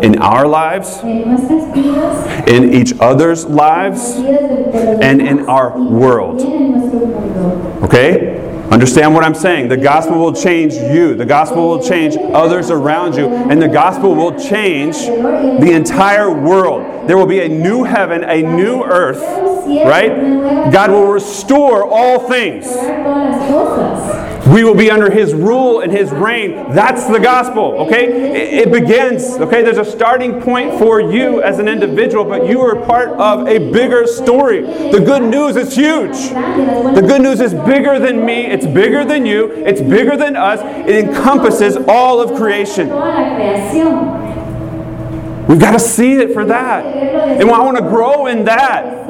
in 0.04 0.20
our 0.20 0.48
lives, 0.48 1.00
in 1.04 2.74
each 2.74 2.94
other's 3.00 3.46
lives, 3.46 4.16
and 4.16 5.22
in 5.22 5.48
our 5.48 5.78
world. 5.78 6.42
Okay? 7.84 8.41
Understand 8.72 9.14
what 9.14 9.26
I'm 9.26 9.36
saying. 9.36 9.68
The 9.68 9.76
gospel 9.76 10.18
will 10.18 10.34
change 10.34 10.74
you. 10.74 11.14
The 11.14 11.26
gospel 11.26 11.68
will 11.68 11.84
change 11.84 12.16
others 12.18 12.72
around 12.72 13.16
you. 13.16 13.28
And 13.28 13.62
the 13.62 13.68
gospel 13.68 14.16
will 14.16 14.40
change 14.40 14.96
the 14.96 15.72
entire 15.74 16.32
world. 16.32 17.08
There 17.08 17.18
will 17.18 17.26
be 17.26 17.42
a 17.42 17.50
new 17.50 17.84
heaven, 17.84 18.24
a 18.24 18.42
new 18.42 18.82
earth, 18.84 19.20
right? 19.86 20.72
God 20.72 20.90
will 20.90 21.08
restore 21.08 21.84
all 21.86 22.30
things. 22.30 22.66
We 24.52 24.66
will 24.66 24.76
be 24.76 24.92
under 24.92 25.10
his 25.10 25.34
rule 25.34 25.80
and 25.80 25.92
his 25.92 26.12
reign. 26.12 26.74
That's 26.74 27.08
the 27.08 27.20
gospel, 27.20 27.76
okay? 27.86 28.06
It, 28.06 28.68
it 28.68 28.72
begins, 28.72 29.38
okay? 29.38 29.64
There's 29.64 29.78
a 29.78 29.86
starting 29.86 30.42
point 30.42 30.78
for 30.78 31.00
you 31.00 31.42
as 31.42 31.60
an 31.60 31.70
individual, 31.70 32.26
but 32.26 32.46
you 32.48 32.60
are 32.60 32.76
part 32.86 33.10
of 33.10 33.48
a 33.48 33.72
bigger 33.72 34.06
story. 34.06 34.62
The 34.62 35.00
good 35.00 35.24
news 35.24 35.56
is 35.56 35.74
huge. 35.74 36.30
The 36.30 37.04
good 37.06 37.22
news 37.22 37.40
is 37.40 37.54
bigger 37.54 37.98
than 37.98 38.26
me, 38.26 38.46
it's 38.46 38.66
bigger 38.66 39.06
than 39.06 39.26
you, 39.26 39.52
it's 39.52 39.80
bigger 39.82 40.18
than 40.18 40.36
us. 40.36 40.60
It 40.88 41.06
encompasses 41.06 41.78
all 41.88 42.20
of 42.20 42.38
creation. 42.38 42.90
We've 45.48 45.60
got 45.60 45.72
to 45.72 45.80
see 45.80 46.14
it 46.14 46.34
for 46.34 46.46
that. 46.46 46.86
And 46.86 47.50
I 47.50 47.60
want 47.60 47.78
to 47.78 47.84
grow 47.84 48.28
in 48.28 48.46
that. 48.46 49.08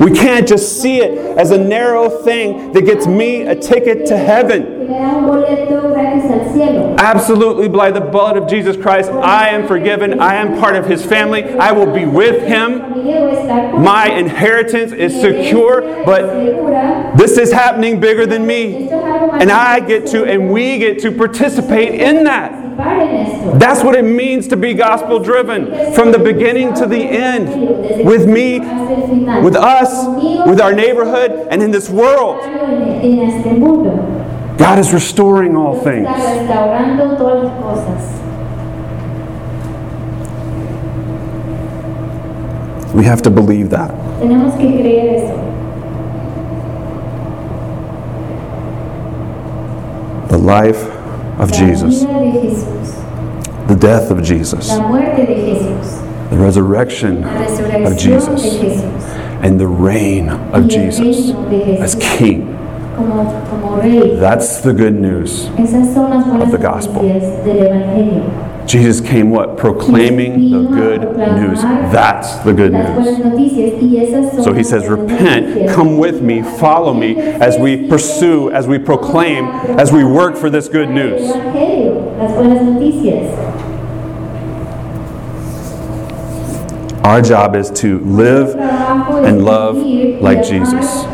We 0.00 0.12
can't 0.12 0.46
just 0.46 0.80
see 0.80 0.98
it 0.98 1.38
as 1.38 1.50
a 1.50 1.58
narrow 1.58 2.08
thing 2.08 2.72
that 2.72 2.82
gets 2.82 3.06
me 3.06 3.42
a 3.42 3.54
ticket 3.54 4.06
to 4.06 4.16
heaven. 4.16 4.78
Absolutely, 6.98 7.68
by 7.68 7.90
the 7.90 8.00
blood 8.00 8.36
of 8.36 8.48
Jesus 8.48 8.76
Christ, 8.76 9.10
I 9.10 9.48
am 9.48 9.66
forgiven. 9.66 10.20
I 10.20 10.34
am 10.36 10.58
part 10.58 10.76
of 10.76 10.86
his 10.86 11.04
family. 11.04 11.44
I 11.44 11.72
will 11.72 11.92
be 11.92 12.06
with 12.06 12.42
him. 12.42 12.78
My 13.82 14.08
inheritance 14.08 14.92
is 14.92 15.14
secure, 15.20 15.82
but 16.04 17.16
this 17.16 17.38
is 17.38 17.52
happening 17.52 18.00
bigger 18.00 18.26
than 18.26 18.46
me. 18.46 18.88
And 18.90 19.50
I 19.50 19.80
get 19.80 20.06
to, 20.08 20.24
and 20.24 20.50
we 20.50 20.78
get 20.78 21.00
to 21.00 21.12
participate 21.12 22.00
in 22.00 22.24
that. 22.24 22.66
That's 23.58 23.82
what 23.82 23.96
it 23.96 24.02
means 24.02 24.46
to 24.48 24.56
be 24.56 24.72
gospel 24.74 25.18
driven 25.18 25.92
from 25.94 26.12
the 26.12 26.18
beginning 26.18 26.74
to 26.74 26.86
the 26.86 27.02
end. 27.02 27.48
With 28.06 28.28
me, 28.28 28.60
with 28.60 29.56
us, 29.56 29.77
Conmigo, 29.86 30.46
with 30.48 30.60
our 30.60 30.72
neighborhood, 30.72 31.46
and 31.50 31.62
in 31.62 31.70
this 31.70 31.88
world. 31.90 32.40
en, 32.42 33.00
en 33.02 33.18
este 33.30 33.58
mundo. 33.58 33.96
God 34.58 34.78
is 34.78 34.92
restoring 34.92 35.54
all 35.56 35.76
things. 35.80 36.08
Está 36.08 36.34
restaurando 36.34 37.16
todas 37.16 37.44
las 37.44 37.62
cosas. 37.62 38.14
We 42.94 43.04
have 43.04 43.22
to 43.22 43.30
believe 43.30 43.70
that. 43.70 43.90
Tenemos 44.20 44.56
que 44.56 44.66
creer 44.66 45.16
eso. 45.16 45.44
The 50.28 50.38
life 50.38 50.82
of 51.38 51.52
Jesus, 51.52 52.02
vida 52.02 52.18
de 52.18 52.32
Jesús. 52.40 53.68
the 53.68 53.76
death 53.76 54.10
of 54.10 54.22
Jesus, 54.22 54.68
La 54.70 54.88
muerte 54.88 55.24
de 55.26 55.34
Jesús. 55.34 56.30
the 56.30 56.36
resurrection 56.36 57.24
of 57.24 57.96
Jesus. 57.96 58.42
And 59.42 59.60
the 59.60 59.66
reign 59.66 60.28
of 60.28 60.68
Jesus 60.68 61.30
as 61.80 61.94
King. 61.94 62.58
como, 62.98 63.24
como 63.48 63.80
rey. 63.80 64.16
That's 64.16 64.60
the 64.60 64.72
good 64.72 64.94
news. 64.94 65.46
Esas 65.56 65.94
son 65.94 66.10
las 66.10 66.26
buenas 66.26 66.50
the 66.50 66.58
gospel. 66.58 67.02
noticias 67.02 67.44
del 67.44 67.66
Evangelio. 67.66 68.48
Jesus 68.66 69.00
came 69.00 69.30
what? 69.30 69.56
Proclaiming 69.56 70.50
the 70.50 70.68
good 70.68 71.16
news. 71.16 71.62
That's 71.90 72.36
the 72.44 72.52
good 72.52 72.72
news. 72.72 73.18
noticias 73.18 73.80
y 73.80 73.96
esas 73.96 74.34
son 74.34 74.44
So 74.44 74.52
he 74.52 74.62
says, 74.62 74.86
Repent, 74.88 75.70
come 75.70 75.96
with 75.96 76.20
me, 76.20 76.42
follow 76.42 76.92
me 76.92 77.16
as 77.16 77.56
we 77.56 77.88
pursue, 77.88 78.50
as 78.50 78.66
we 78.66 78.78
proclaim, 78.78 79.46
as 79.78 79.90
we 79.90 80.04
work 80.04 80.36
for 80.36 80.50
this 80.50 80.68
good 80.68 80.90
news. 80.90 81.22
Our 87.08 87.22
job 87.22 87.56
is 87.56 87.70
to 87.80 88.00
live 88.00 88.54
and 88.54 89.42
love 89.42 89.76
like 90.20 90.44
Jesus. 90.44 91.06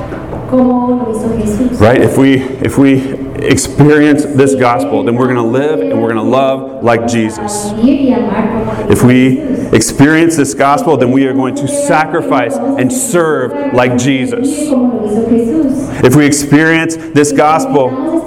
Right? 1.81 2.01
If 2.01 2.19
we 2.19 2.41
if 2.41 2.77
we 2.77 3.15
experience 3.37 4.25
this 4.25 4.57
gospel, 4.57 5.05
then 5.05 5.15
we're 5.15 5.33
going 5.33 5.37
to 5.37 5.43
live 5.43 5.79
and 5.79 6.03
we're 6.03 6.13
going 6.13 6.25
to 6.25 6.29
love 6.29 6.83
like 6.83 7.07
Jesus. 7.07 7.71
If 8.91 9.05
we 9.05 9.39
experience 9.73 10.37
this 10.37 10.53
gospel, 10.53 10.97
then 10.97 11.13
we 11.13 11.27
are 11.27 11.33
going 11.33 11.55
to 11.55 11.69
sacrifice 11.69 12.57
and 12.57 12.93
serve 12.93 13.73
like 13.73 13.97
Jesus. 13.97 14.49
If 16.03 16.17
we 16.17 16.27
experience 16.27 16.97
this 16.97 17.31
gospel, 17.31 18.25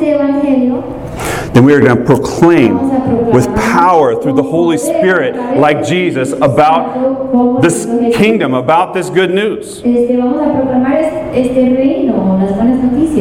then 1.54 1.66
we 1.66 1.74
are 1.74 1.80
going 1.80 1.98
to 1.98 2.04
proclaim 2.06 3.32
with 3.32 3.48
power 3.56 4.22
through 4.22 4.34
the 4.34 4.44
Holy 4.44 4.78
Spirit, 4.78 5.36
like 5.58 5.86
Jesus, 5.86 6.32
about 6.34 7.62
this 7.62 7.86
kingdom, 8.16 8.54
about 8.54 8.94
this 8.94 9.10
good 9.10 9.32
news. 9.32 9.82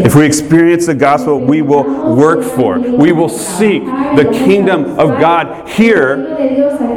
If 0.05 0.15
we 0.15 0.27
experience 0.27 0.87
the 0.87 0.95
gospel, 0.95 1.41
we 1.41 1.63
will 1.63 2.15
work 2.15 2.45
for, 2.45 2.79
we 2.79 3.13
will 3.13 3.29
seek 3.29 3.85
the 3.85 4.29
kingdom 4.33 4.99
of 4.99 5.19
God 5.21 5.69
here 5.69 6.37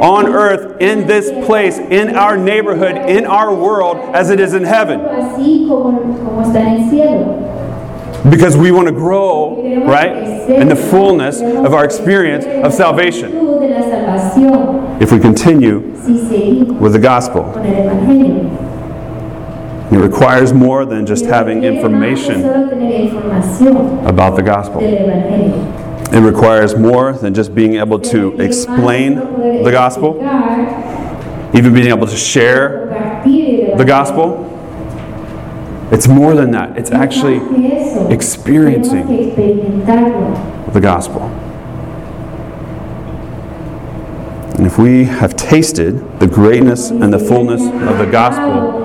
on 0.02 0.26
earth, 0.26 0.80
in 0.80 1.06
this 1.06 1.30
place, 1.46 1.78
in 1.78 2.16
our 2.16 2.36
neighborhood, 2.36 2.96
in 3.10 3.26
our 3.26 3.54
world, 3.54 3.96
as 4.14 4.30
it 4.30 4.40
is 4.40 4.54
in 4.54 4.64
heaven. 4.64 5.00
Because 8.28 8.54
we 8.56 8.70
want 8.70 8.86
to 8.86 8.92
grow, 8.92 9.62
right, 9.86 10.14
in 10.50 10.68
the 10.68 10.76
fullness 10.76 11.40
of 11.40 11.72
our 11.72 11.84
experience 11.84 12.44
of 12.44 12.74
salvation. 12.74 13.32
If 15.00 15.10
we 15.10 15.18
continue 15.18 15.78
with 16.78 16.92
the 16.92 16.98
gospel, 16.98 17.50
it 19.92 19.98
requires 19.98 20.52
more 20.52 20.84
than 20.84 21.06
just 21.06 21.24
having 21.24 21.64
information 21.64 22.44
about 24.06 24.36
the 24.36 24.42
gospel. 24.42 24.80
It 24.82 26.20
requires 26.20 26.76
more 26.76 27.12
than 27.12 27.32
just 27.32 27.54
being 27.54 27.76
able 27.76 28.00
to 28.00 28.38
explain 28.40 29.14
the 29.14 29.70
gospel, 29.72 30.20
even 31.54 31.72
being 31.72 31.86
able 31.86 32.06
to 32.06 32.16
share 32.16 32.86
the 33.78 33.84
gospel. 33.86 34.49
It's 35.92 36.06
more 36.06 36.34
than 36.34 36.50
that. 36.52 36.76
It's 36.78 36.90
actually 36.92 37.40
Más 37.40 37.56
que 37.56 37.76
eso, 37.80 38.08
experiencing. 38.10 39.06
tenemos 39.06 39.08
que 39.08 39.26
experimentarlo. 39.28 40.72
the 40.72 40.80
gospel. 40.80 41.22
And 44.56 44.66
if 44.66 44.78
we 44.78 45.04
have 45.04 45.34
tasted 45.36 45.94
the 46.20 46.26
greatness 46.26 46.90
and 46.90 47.12
the 47.12 47.18
fullness 47.18 47.62
of 47.62 47.98
the 47.98 48.06
gospel, 48.06 48.78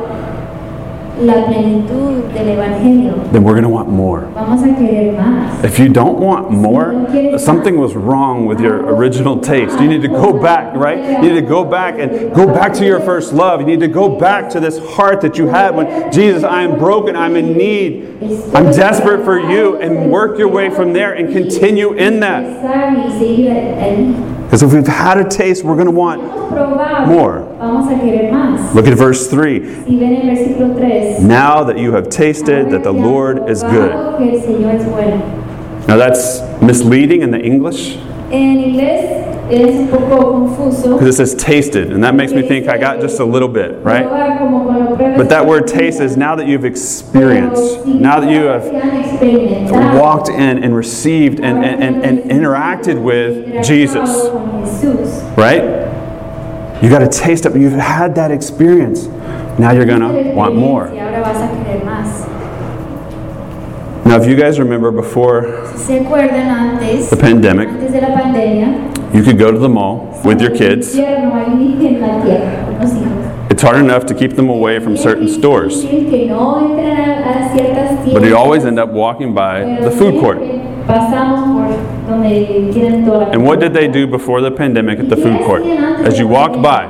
La 1.20 1.46
plenitud 1.46 2.15
del 2.36 2.58
evangelio. 2.58 3.32
then 3.32 3.44
we're 3.44 3.54
going 3.54 3.64
to 3.64 3.70
want 3.70 3.90
more. 3.90 4.22
Vamos 4.34 4.62
a 4.62 4.76
querer 4.76 5.14
más. 5.14 5.64
If 5.64 5.80
you 5.80 5.90
don't 5.90 6.20
want 6.20 6.52
more, 6.52 7.40
something 7.40 7.78
was 7.78 7.96
wrong 7.96 8.46
with 8.46 8.60
your 8.60 8.86
original 8.96 9.40
taste. 9.40 9.80
You 9.80 9.88
need 9.88 10.02
to 10.02 10.08
go 10.08 10.34
back, 10.34 10.76
right? 10.76 10.98
You 11.24 11.30
need 11.30 11.40
to 11.40 11.48
go 11.48 11.64
back 11.64 11.98
and 11.98 12.34
go 12.36 12.46
back 12.46 12.74
to 12.76 12.86
your 12.86 13.00
first 13.00 13.34
love. 13.34 13.62
You 13.62 13.68
need 13.68 13.80
to 13.80 13.88
go 13.88 14.20
back 14.20 14.50
to 14.52 14.60
this 14.60 14.78
heart 14.96 15.22
that 15.22 15.38
you 15.38 15.48
had 15.48 15.76
when 15.76 16.12
Jesus, 16.12 16.44
I 16.44 16.64
am 16.64 16.78
broken, 16.78 17.16
I'm 17.16 17.36
in 17.36 17.58
need, 17.58 18.06
I'm 18.54 18.72
desperate 18.72 19.24
for 19.24 19.40
you, 19.40 19.80
and 19.80 20.12
work 20.12 20.38
your 20.38 20.50
way 20.50 20.70
from 20.70 20.94
there 20.94 21.14
and 21.14 21.32
continue 21.32 21.94
in 21.94 22.20
that. 22.20 22.44
Empezar 22.44 22.96
y 22.96 23.10
seguir 23.18 23.52
ahí. 23.80 24.36
Because 24.46 24.62
if 24.62 24.74
we've 24.74 24.88
had 24.88 25.18
a 25.18 25.28
taste, 25.28 25.64
we're 25.64 25.76
going 25.76 25.88
to 25.88 25.92
want 25.92 26.22
More. 27.08 27.45
Vamos 27.60 27.88
a 27.92 27.96
querer 28.00 28.32
más. 28.32 28.74
Look 28.76 28.88
at 28.88 28.98
verse 28.98 29.28
3. 29.30 29.86
Si 29.86 29.98
ven 29.98 30.14
el 30.16 30.36
versículo 30.36 30.76
3. 30.78 31.22
Now 31.22 31.64
that 31.64 31.78
you 31.78 31.94
have 31.94 32.10
tasted 32.10 32.70
that 32.72 32.84
the 32.84 32.92
Lord 32.92 33.50
is 33.50 33.64
good. 33.64 33.92
Que 34.18 34.32
el 34.32 34.42
Señor 34.42 34.76
es 34.76 34.86
bueno. 34.86 35.22
Now 35.88 35.98
that's 35.98 36.42
misleading 36.62 37.22
in 37.22 37.32
the 37.32 37.40
English 37.40 37.98
En 38.32 38.58
inglés 38.58 39.52
es 39.52 39.76
un 39.80 39.88
poco 39.88 40.32
confuso. 40.48 40.94
because 40.98 41.08
it 41.08 41.14
says 41.14 41.36
tasted, 41.36 41.94
and 41.94 42.04
that 42.04 42.16
makes 42.16 42.32
me 42.34 42.42
think 42.42 42.68
I 42.68 42.80
got 42.80 43.00
just 43.00 43.20
a 43.20 43.24
little 43.24 43.48
bit, 43.48 43.84
right? 43.84 44.04
Probar 44.04 44.38
como 44.40 44.64
cuando 44.66 44.96
pruebas 44.96 45.16
But 45.18 45.30
that 45.30 45.46
word 45.46 45.68
taste 45.68 46.02
is 46.02 46.18
now 46.18 46.36
that 46.36 46.48
you've 46.48 46.66
experienced, 46.66 47.86
now 47.86 48.20
that 48.20 48.32
you 48.32 48.46
have 48.46 48.64
que 48.64 48.80
han 48.80 49.04
experimentado 49.04 50.00
walked 50.02 50.30
in 50.30 50.64
and 50.64 50.76
received 50.76 51.40
and, 51.40 51.64
and, 51.64 51.84
and, 51.84 52.04
and 52.04 52.32
interacted 52.32 53.00
with 53.02 53.46
Jesús. 53.64 55.38
right? 55.38 55.85
You 56.82 56.90
got 56.90 57.00
to 57.00 57.08
taste 57.08 57.46
it, 57.46 57.56
you've 57.56 57.74
had 57.74 58.16
that 58.16 58.32
experience. 58.32 59.08
Now 59.58 59.72
you're 59.72 59.86
going 59.86 60.02
to 60.02 60.34
want 60.34 60.56
more. 60.56 60.90
Y 60.92 61.00
ahora 61.00 61.22
vas 61.22 61.38
a 61.38 61.48
querer 61.64 61.84
más. 61.86 62.28
Now, 64.06 64.22
if 64.22 64.28
you 64.28 64.36
guys 64.36 64.60
remember 64.60 64.92
before 64.92 65.66
Si 65.76 65.88
se 65.88 66.00
acuerdan 66.00 66.48
antes, 66.48 67.10
the 67.10 67.18
pandemic, 67.18 67.70
antes 67.70 67.92
de 67.92 68.02
la 68.02 68.10
pandemia, 68.10 69.14
you 69.16 69.24
could 69.24 69.40
go 69.40 69.52
to 69.52 69.58
the 69.58 69.70
mall 69.70 70.22
with 70.24 70.40
your 70.42 70.56
kids. 70.56 70.96
It's 73.56 73.64
hard 73.64 73.78
enough 73.78 74.06
to 74.08 74.14
keep 74.14 74.36
them 74.36 74.50
away 74.50 74.82
from 74.82 74.98
certain 74.98 75.30
stores, 75.30 75.82
but 75.82 75.92
you 78.26 78.36
always 78.36 78.66
end 78.66 78.78
up 78.78 78.90
walking 78.90 79.34
by 79.34 79.80
the 79.80 79.90
food 79.92 80.20
court. 80.20 80.40
And 83.34 83.46
what 83.46 83.62
did 83.62 83.74
they 83.74 83.88
do 83.88 84.08
before 84.08 84.42
the 84.42 84.52
pandemic 84.52 85.00
at 85.00 85.08
the 85.08 85.16
food 85.16 85.40
court? 85.46 85.64
¿Qué 85.64 85.78
hacían 85.78 85.84
antes 85.86 86.06
As 86.06 86.20
you 86.20 86.28
walked 86.28 86.62
by, 86.62 86.88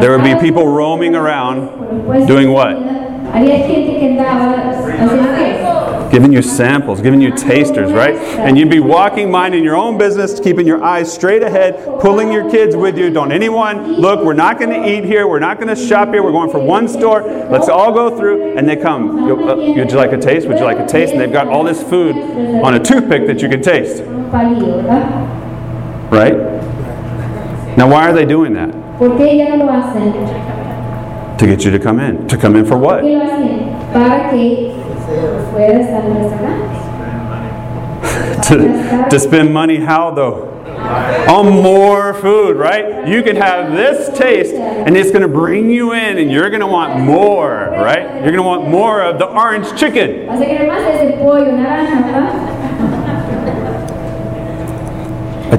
there 0.00 0.16
would 0.16 0.22
be 0.22 0.36
people 0.36 0.68
roaming 0.68 1.16
around 1.16 1.72
doing 2.28 2.52
what? 2.52 2.76
Giving 6.10 6.32
you 6.32 6.42
samples, 6.42 7.00
giving 7.00 7.20
you 7.20 7.30
tasters, 7.36 7.92
right? 7.92 8.14
And 8.14 8.56
you'd 8.58 8.70
be 8.70 8.80
walking, 8.80 9.30
minding 9.30 9.62
your 9.62 9.76
own 9.76 9.98
business, 9.98 10.40
keeping 10.40 10.66
your 10.66 10.82
eyes 10.82 11.12
straight 11.12 11.42
ahead, 11.42 12.00
pulling 12.00 12.32
your 12.32 12.50
kids 12.50 12.74
with 12.76 12.96
you. 12.98 13.10
Don't 13.10 13.32
anyone 13.32 13.94
look, 13.94 14.24
we're 14.24 14.32
not 14.32 14.58
going 14.58 14.70
to 14.70 14.88
eat 14.88 15.04
here, 15.04 15.26
we're 15.28 15.38
not 15.38 15.58
going 15.60 15.68
to 15.68 15.76
shop 15.76 16.08
here, 16.08 16.22
we're 16.22 16.32
going 16.32 16.50
for 16.50 16.58
one 16.60 16.88
store. 16.88 17.22
Let's 17.50 17.68
all 17.68 17.92
go 17.92 18.16
through. 18.16 18.56
And 18.56 18.68
they 18.68 18.76
come, 18.76 19.26
uh, 19.48 19.56
Would 19.56 19.90
you 19.90 19.96
like 19.96 20.12
a 20.12 20.18
taste? 20.18 20.46
Would 20.48 20.58
you 20.58 20.64
like 20.64 20.78
a 20.78 20.86
taste? 20.86 21.12
And 21.12 21.20
they've 21.20 21.32
got 21.32 21.48
all 21.48 21.62
this 21.64 21.82
food 21.82 22.16
on 22.64 22.74
a 22.74 22.80
toothpick 22.82 23.26
that 23.26 23.40
you 23.42 23.48
can 23.48 23.62
taste, 23.62 24.02
right? 26.10 26.34
Now, 27.76 27.88
why 27.88 28.08
are 28.08 28.12
they 28.12 28.24
doing 28.24 28.54
that? 28.54 28.74
To 31.38 31.46
get 31.46 31.64
you 31.64 31.70
to 31.70 31.78
come 31.78 32.00
in. 32.00 32.26
To 32.28 32.36
come 32.36 32.56
in 32.56 32.64
for 32.64 32.76
what? 32.76 33.04
Qué 35.08 35.20
lo 35.20 35.28
hacen? 35.28 35.28
Para 35.28 35.32
que 35.32 35.40
fuera 35.50 35.80
estar 35.80 36.04
en 36.04 36.16
el 36.16 36.22
restaurante. 36.22 36.78
to, 38.48 39.08
to 39.10 39.18
spend 39.20 39.52
money 39.52 39.76
how 39.76 40.10
though 40.10 40.46
on 41.28 41.50
more 41.62 42.14
food 42.14 42.56
right 42.56 43.06
you 43.08 43.22
can 43.22 43.36
have 43.36 43.72
this 43.72 44.16
taste 44.16 44.54
and 44.54 44.96
it's 44.96 45.10
going 45.10 45.22
to 45.22 45.28
bring 45.28 45.68
you 45.70 45.92
in 45.92 46.18
and 46.18 46.30
you're 46.30 46.48
going 46.48 46.60
to 46.60 46.66
want 46.66 46.98
more 47.00 47.70
right 47.72 48.22
you're 48.22 48.32
going 48.32 48.36
to 48.36 48.42
want 48.42 48.68
more 48.68 49.02
of 49.02 49.18
the 49.18 49.26
orange 49.26 49.68
chicken 49.78 50.26
Vas 50.26 50.40
a 50.40 50.44
querer 50.44 50.66
más 50.68 50.84
de 50.84 50.92
ese 50.92 51.18
pollo 51.18 51.52
naranja, 51.52 52.00
¿verdad? 52.06 52.32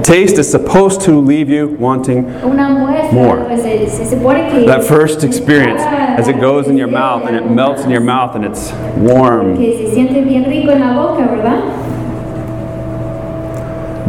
A 0.00 0.02
taste 0.02 0.38
is 0.38 0.50
supposed 0.50 1.00
to 1.02 1.20
leave 1.20 1.48
you 1.48 1.68
wanting 1.78 2.24
More. 3.12 3.44
pues 3.44 3.62
se, 3.62 3.88
se 3.88 4.04
supone 4.16 4.50
que... 4.50 4.66
that 4.66 4.84
first 4.84 5.24
experience 5.24 5.80
as 5.82 6.28
it 6.28 6.40
goes 6.40 6.68
in 6.68 6.76
your 6.76 6.88
mouth 6.88 7.26
and 7.26 7.36
it 7.36 7.50
melts 7.50 7.82
in 7.82 7.90
your 7.90 8.00
mouth 8.00 8.34
and 8.34 8.44
it's 8.44 8.72
warm 8.96 9.56
Que 9.56 9.76
se 9.76 9.94
siente 9.94 10.24
bien 10.24 10.44
rico 10.44 10.70
en 10.70 10.80
la 10.80 10.94
boca, 10.94 11.26
¿verdad? 11.26 11.60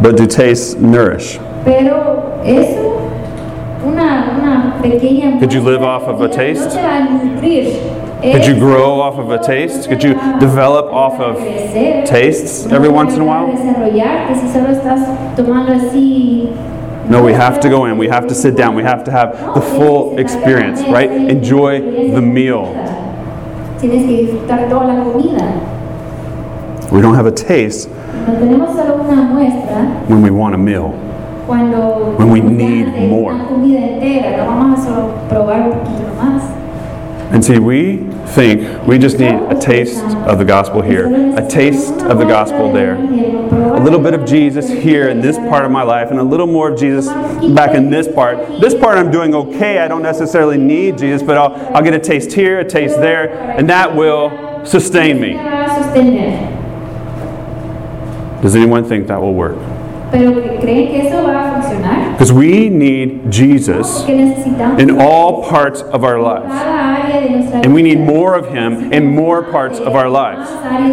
but 0.02 0.16
do 0.16 0.26
tastes 0.26 0.74
nourish 0.76 1.38
Pero 1.64 2.40
eso, 2.44 2.98
una, 3.84 4.36
una 4.36 4.80
pequeña... 4.82 5.38
Could 5.38 5.52
you 5.52 5.60
live 5.60 5.82
off 5.82 6.02
of 6.08 6.20
a 6.20 6.28
taste? 6.28 6.76
Could 8.22 8.46
you 8.46 8.54
grow 8.54 9.00
off 9.00 9.18
of 9.18 9.30
a 9.30 9.38
taste 9.44 9.88
could 9.88 10.02
you 10.02 10.14
develop 10.38 10.86
off 10.86 11.18
of 11.20 11.36
tastes 12.06 12.66
every 12.66 12.88
once 12.88 13.14
in 13.14 13.20
a 13.20 13.24
while. 13.24 13.46
No, 17.08 17.22
we 17.22 17.32
have 17.32 17.58
to 17.60 17.68
go 17.68 17.86
in. 17.86 17.98
We 17.98 18.06
have 18.08 18.26
to 18.28 18.34
sit 18.34 18.56
down. 18.56 18.74
We 18.76 18.84
have 18.84 19.02
to 19.04 19.10
have 19.10 19.54
the 19.54 19.60
full 19.60 20.18
experience, 20.18 20.80
right? 20.82 21.10
Enjoy 21.10 21.80
the 22.14 22.20
meal. 22.22 22.66
We 26.92 27.00
don't 27.00 27.14
have 27.14 27.26
a 27.26 27.32
taste 27.32 27.88
when 30.08 30.22
we 30.22 30.30
want 30.30 30.54
a 30.54 30.58
meal. 30.58 30.90
When 32.18 32.30
we 32.30 32.40
need 32.40 32.86
more. 33.10 33.32
And 37.32 37.42
see, 37.44 37.58
we 37.58 37.98
think 38.32 38.86
we 38.86 38.98
just 38.98 39.18
need 39.18 39.34
a 39.34 39.60
taste 39.60 40.02
of 40.02 40.38
the 40.38 40.44
gospel 40.44 40.80
here, 40.80 41.06
a 41.36 41.46
taste 41.46 42.02
of 42.02 42.18
the 42.18 42.24
gospel 42.24 42.72
there, 42.72 42.94
a 42.94 43.80
little 43.80 43.98
bit 43.98 44.14
of 44.14 44.24
Jesus 44.24 44.68
here 44.68 45.08
in 45.08 45.20
this 45.20 45.36
part 45.36 45.64
of 45.64 45.70
my 45.70 45.82
life, 45.82 46.10
and 46.10 46.18
a 46.18 46.22
little 46.22 46.46
more 46.46 46.70
of 46.72 46.78
Jesus 46.78 47.06
back 47.54 47.74
in 47.74 47.90
this 47.90 48.08
part. 48.08 48.38
This 48.60 48.74
part 48.74 48.98
I'm 48.98 49.10
doing 49.10 49.34
okay. 49.34 49.78
I 49.78 49.88
don't 49.88 50.02
necessarily 50.02 50.56
need 50.56 50.98
Jesus, 50.98 51.22
but 51.22 51.36
I'll, 51.36 51.54
I'll 51.76 51.82
get 51.82 51.94
a 51.94 51.98
taste 51.98 52.32
here, 52.32 52.60
a 52.60 52.64
taste 52.64 52.96
there, 52.96 53.30
and 53.56 53.68
that 53.68 53.94
will 53.94 54.64
sustain 54.64 55.20
me. 55.20 55.34
Va 55.34 55.38
a 55.38 55.68
sostener. 55.68 56.52
Does 58.42 58.56
anyone 58.56 58.84
think 58.84 59.06
that 59.06 59.20
will 59.20 59.34
work? 59.34 59.71
Pero 60.12 60.32
creen 60.60 60.88
que 60.88 61.08
eso 61.08 61.22
va 61.26 61.40
a 61.48 61.62
funcionar. 61.62 62.12
Because 62.12 62.32
we 62.32 62.68
need 62.68 63.32
Jesus 63.32 64.04
in 64.06 65.00
all 65.00 65.42
parts 65.48 65.80
of 65.80 66.04
our 66.04 66.20
lives. 66.20 66.52
cada 66.52 67.02
área 67.02 67.20
de 67.22 67.30
nuestra 67.30 67.64
And 67.64 67.72
we 67.72 67.80
need 67.82 67.98
more 67.98 68.34
of 68.36 68.48
Him 68.52 68.92
in 68.92 69.06
more 69.06 69.42
parts 69.42 69.78
of 69.80 69.94
our 69.96 70.10
lives. 70.10 70.50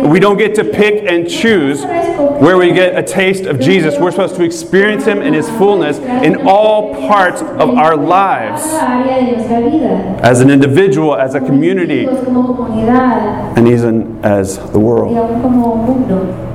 We 0.07 0.19
don't 0.21 0.37
get 0.37 0.55
to 0.55 0.63
pick 0.63 1.03
and 1.05 1.29
choose 1.29 1.83
where 1.83 2.57
we 2.57 2.71
get 2.71 2.95
a 2.97 3.03
taste 3.03 3.43
of 3.45 3.59
Jesus. 3.59 3.97
We're 3.99 4.11
supposed 4.11 4.35
to 4.37 4.43
experience 4.43 5.03
Him 5.05 5.21
in 5.21 5.33
His 5.33 5.49
fullness 5.49 5.97
in 5.99 6.47
all 6.47 6.95
parts 7.07 7.41
of 7.41 7.71
our 7.77 7.97
lives. 7.97 8.63
Cada 8.63 9.03
área 9.03 9.19
de 9.19 9.35
nuestra 9.35 9.61
vida. 9.69 10.19
As 10.23 10.39
an 10.39 10.49
individual, 10.49 11.15
as 11.15 11.35
a 11.35 11.41
community, 11.41 12.05
Individuos, 12.05 12.23
Como 12.25 12.55
comunidad 12.55 13.57
and 13.57 13.67
even 13.67 14.17
as 14.23 14.57
the 14.71 14.79
world. 14.79 15.13
aún 15.15 15.41
como 15.41 15.75
mundo. 15.75 16.45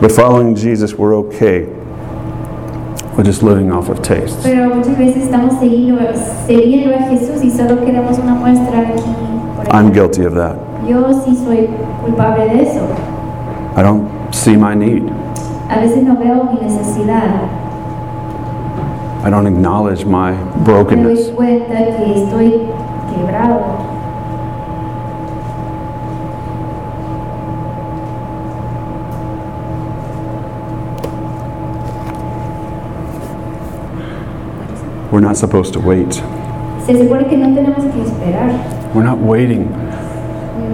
But 0.00 0.12
following 0.12 0.54
Jesus, 0.54 0.94
we're 0.94 1.14
okay 1.16 1.64
with 3.16 3.24
just 3.24 3.42
living 3.42 3.72
off 3.72 3.88
of 3.88 4.02
tastes. 4.02 4.42
Pero 4.42 4.74
muchas 4.74 4.96
veces 4.98 5.24
estamos 5.24 5.58
siguiendo, 5.58 5.98
siguiendo 6.46 6.94
a 6.94 7.02
Jesús 7.08 7.42
y 7.42 7.50
solo 7.50 7.82
queremos 7.84 8.18
una 8.18 8.34
muestra 8.34 8.80
aquí. 8.80 9.02
I'm 9.70 9.90
guilty 9.92 10.24
of 10.26 10.34
that. 10.34 10.56
Yo 10.86 11.02
sí 11.24 11.34
soy 11.34 11.68
culpable 12.04 12.44
de 12.44 12.62
eso. 12.62 12.86
I 13.74 13.82
don't 13.82 14.06
see 14.34 14.56
my 14.56 14.74
need. 14.74 15.02
A 15.70 15.80
veces 15.80 16.02
no 16.02 16.14
veo 16.16 16.44
mi 16.44 16.60
necesidad. 16.60 17.48
I 19.24 19.30
don't 19.30 19.46
acknowledge 19.46 20.04
my 20.04 20.32
Me 20.32 20.38
doy 20.64 20.64
brokenness. 20.64 21.30
cuenta 21.34 21.74
que 21.74 22.22
estoy 22.22 22.52
quebrado. 23.14 23.75
We're 35.16 35.22
not 35.22 35.38
supposed 35.38 35.72
to 35.72 35.80
wait. 35.80 36.12
Se 36.84 36.92
supone 36.92 37.24
que 37.26 37.38
no 37.38 37.48
tenemos 37.54 37.90
que 37.90 38.02
esperar. 38.02 38.92
We're 38.94 39.02
not 39.02 39.16
waiting 39.18 39.70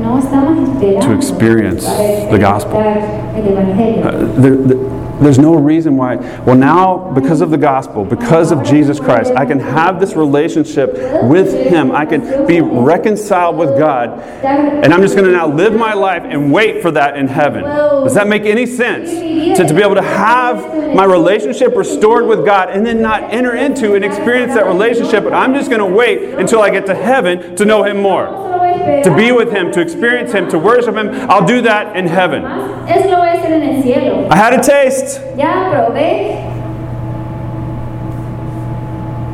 No 0.02 0.18
estamos 0.18 0.68
esperando 0.68 1.06
To 1.06 1.12
experience 1.14 1.84
the 1.86 2.38
gospel. 2.40 2.76
el 2.80 3.46
evangelio. 3.46 4.04
Uh, 4.04 4.40
there, 4.42 4.56
there- 4.56 5.01
there's 5.24 5.38
no 5.38 5.54
reason 5.54 5.96
why. 5.96 6.16
Well, 6.16 6.56
now, 6.56 7.12
because 7.12 7.40
of 7.40 7.50
the 7.50 7.58
gospel, 7.58 8.04
because 8.04 8.52
of 8.52 8.62
Jesus 8.62 8.98
Christ, 8.98 9.32
I 9.32 9.46
can 9.46 9.60
have 9.60 10.00
this 10.00 10.14
relationship 10.14 10.92
with 11.24 11.52
Him. 11.52 11.92
I 11.92 12.06
can 12.06 12.46
be 12.46 12.60
reconciled 12.60 13.56
with 13.56 13.78
God. 13.78 14.20
And 14.44 14.92
I'm 14.92 15.00
just 15.00 15.14
going 15.14 15.26
to 15.26 15.32
now 15.32 15.46
live 15.46 15.74
my 15.74 15.94
life 15.94 16.22
and 16.24 16.52
wait 16.52 16.82
for 16.82 16.90
that 16.92 17.16
in 17.16 17.28
heaven. 17.28 17.62
Does 17.62 18.14
that 18.14 18.26
make 18.26 18.42
any 18.42 18.66
sense? 18.66 19.10
To, 19.58 19.66
to 19.66 19.74
be 19.74 19.82
able 19.82 19.96
to 19.96 20.02
have 20.02 20.94
my 20.94 21.04
relationship 21.04 21.74
restored 21.76 22.26
with 22.26 22.44
God 22.44 22.70
and 22.70 22.84
then 22.84 23.02
not 23.02 23.22
enter 23.32 23.54
into 23.54 23.94
and 23.94 24.04
experience 24.04 24.54
that 24.54 24.66
relationship, 24.66 25.24
but 25.24 25.34
I'm 25.34 25.54
just 25.54 25.70
going 25.70 25.80
to 25.80 25.96
wait 25.96 26.34
until 26.34 26.62
I 26.62 26.70
get 26.70 26.86
to 26.86 26.94
heaven 26.94 27.56
to 27.56 27.64
know 27.64 27.82
Him 27.82 28.00
more. 28.00 28.51
Solo 28.72 28.84
voy 28.84 28.92
a 28.92 29.00
esperar. 29.00 29.02
To 29.04 29.16
be 29.16 29.32
with 29.32 29.52
Him, 29.52 29.72
to 29.72 29.80
experience 29.80 30.32
Him, 30.32 30.48
to 30.50 30.58
worship 30.58 30.94
Him. 30.96 31.10
I'll 31.30 31.46
do 31.46 31.62
that 31.62 31.96
in 31.96 32.06
heaven. 32.06 32.44
Eso 32.88 33.08
lo 33.10 33.16
voy 33.18 33.28
a 33.28 33.36
hacer 33.36 33.52
en 33.52 33.62
el 33.62 33.82
cielo. 33.82 34.28
I 34.30 34.36
had 34.36 34.54
a 34.54 34.62
taste 34.62 35.20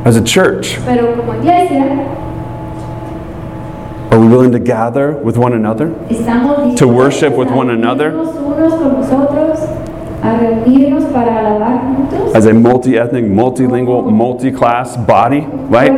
as 0.05 0.15
a 0.15 0.23
church. 0.23 0.77
pero 0.85 1.15
como 1.15 1.33
iglesia 1.33 2.15
Are 4.11 4.19
we 4.19 4.27
willing 4.27 4.51
to 4.53 4.59
gather 4.59 5.11
with 5.11 5.37
one 5.37 5.53
another? 5.53 5.89
To 6.77 6.87
worship 6.87 7.33
with 7.37 7.49
one 7.51 7.69
another? 7.69 8.11
dispuestos 8.11 8.41
unos 8.57 8.73
con 8.73 8.93
nosotros 9.01 9.59
a 10.23 10.37
reunirnos 10.37 11.05
para 11.13 11.39
alabar 11.39 11.79
juntos. 11.95 12.35
As 12.35 12.45
a 12.45 12.53
multi 12.53 12.97
ethnic, 12.97 13.25
multilingual, 13.25 14.11
multi 14.11 14.51
class 14.51 14.97
body, 14.97 15.41
right? 15.69 15.91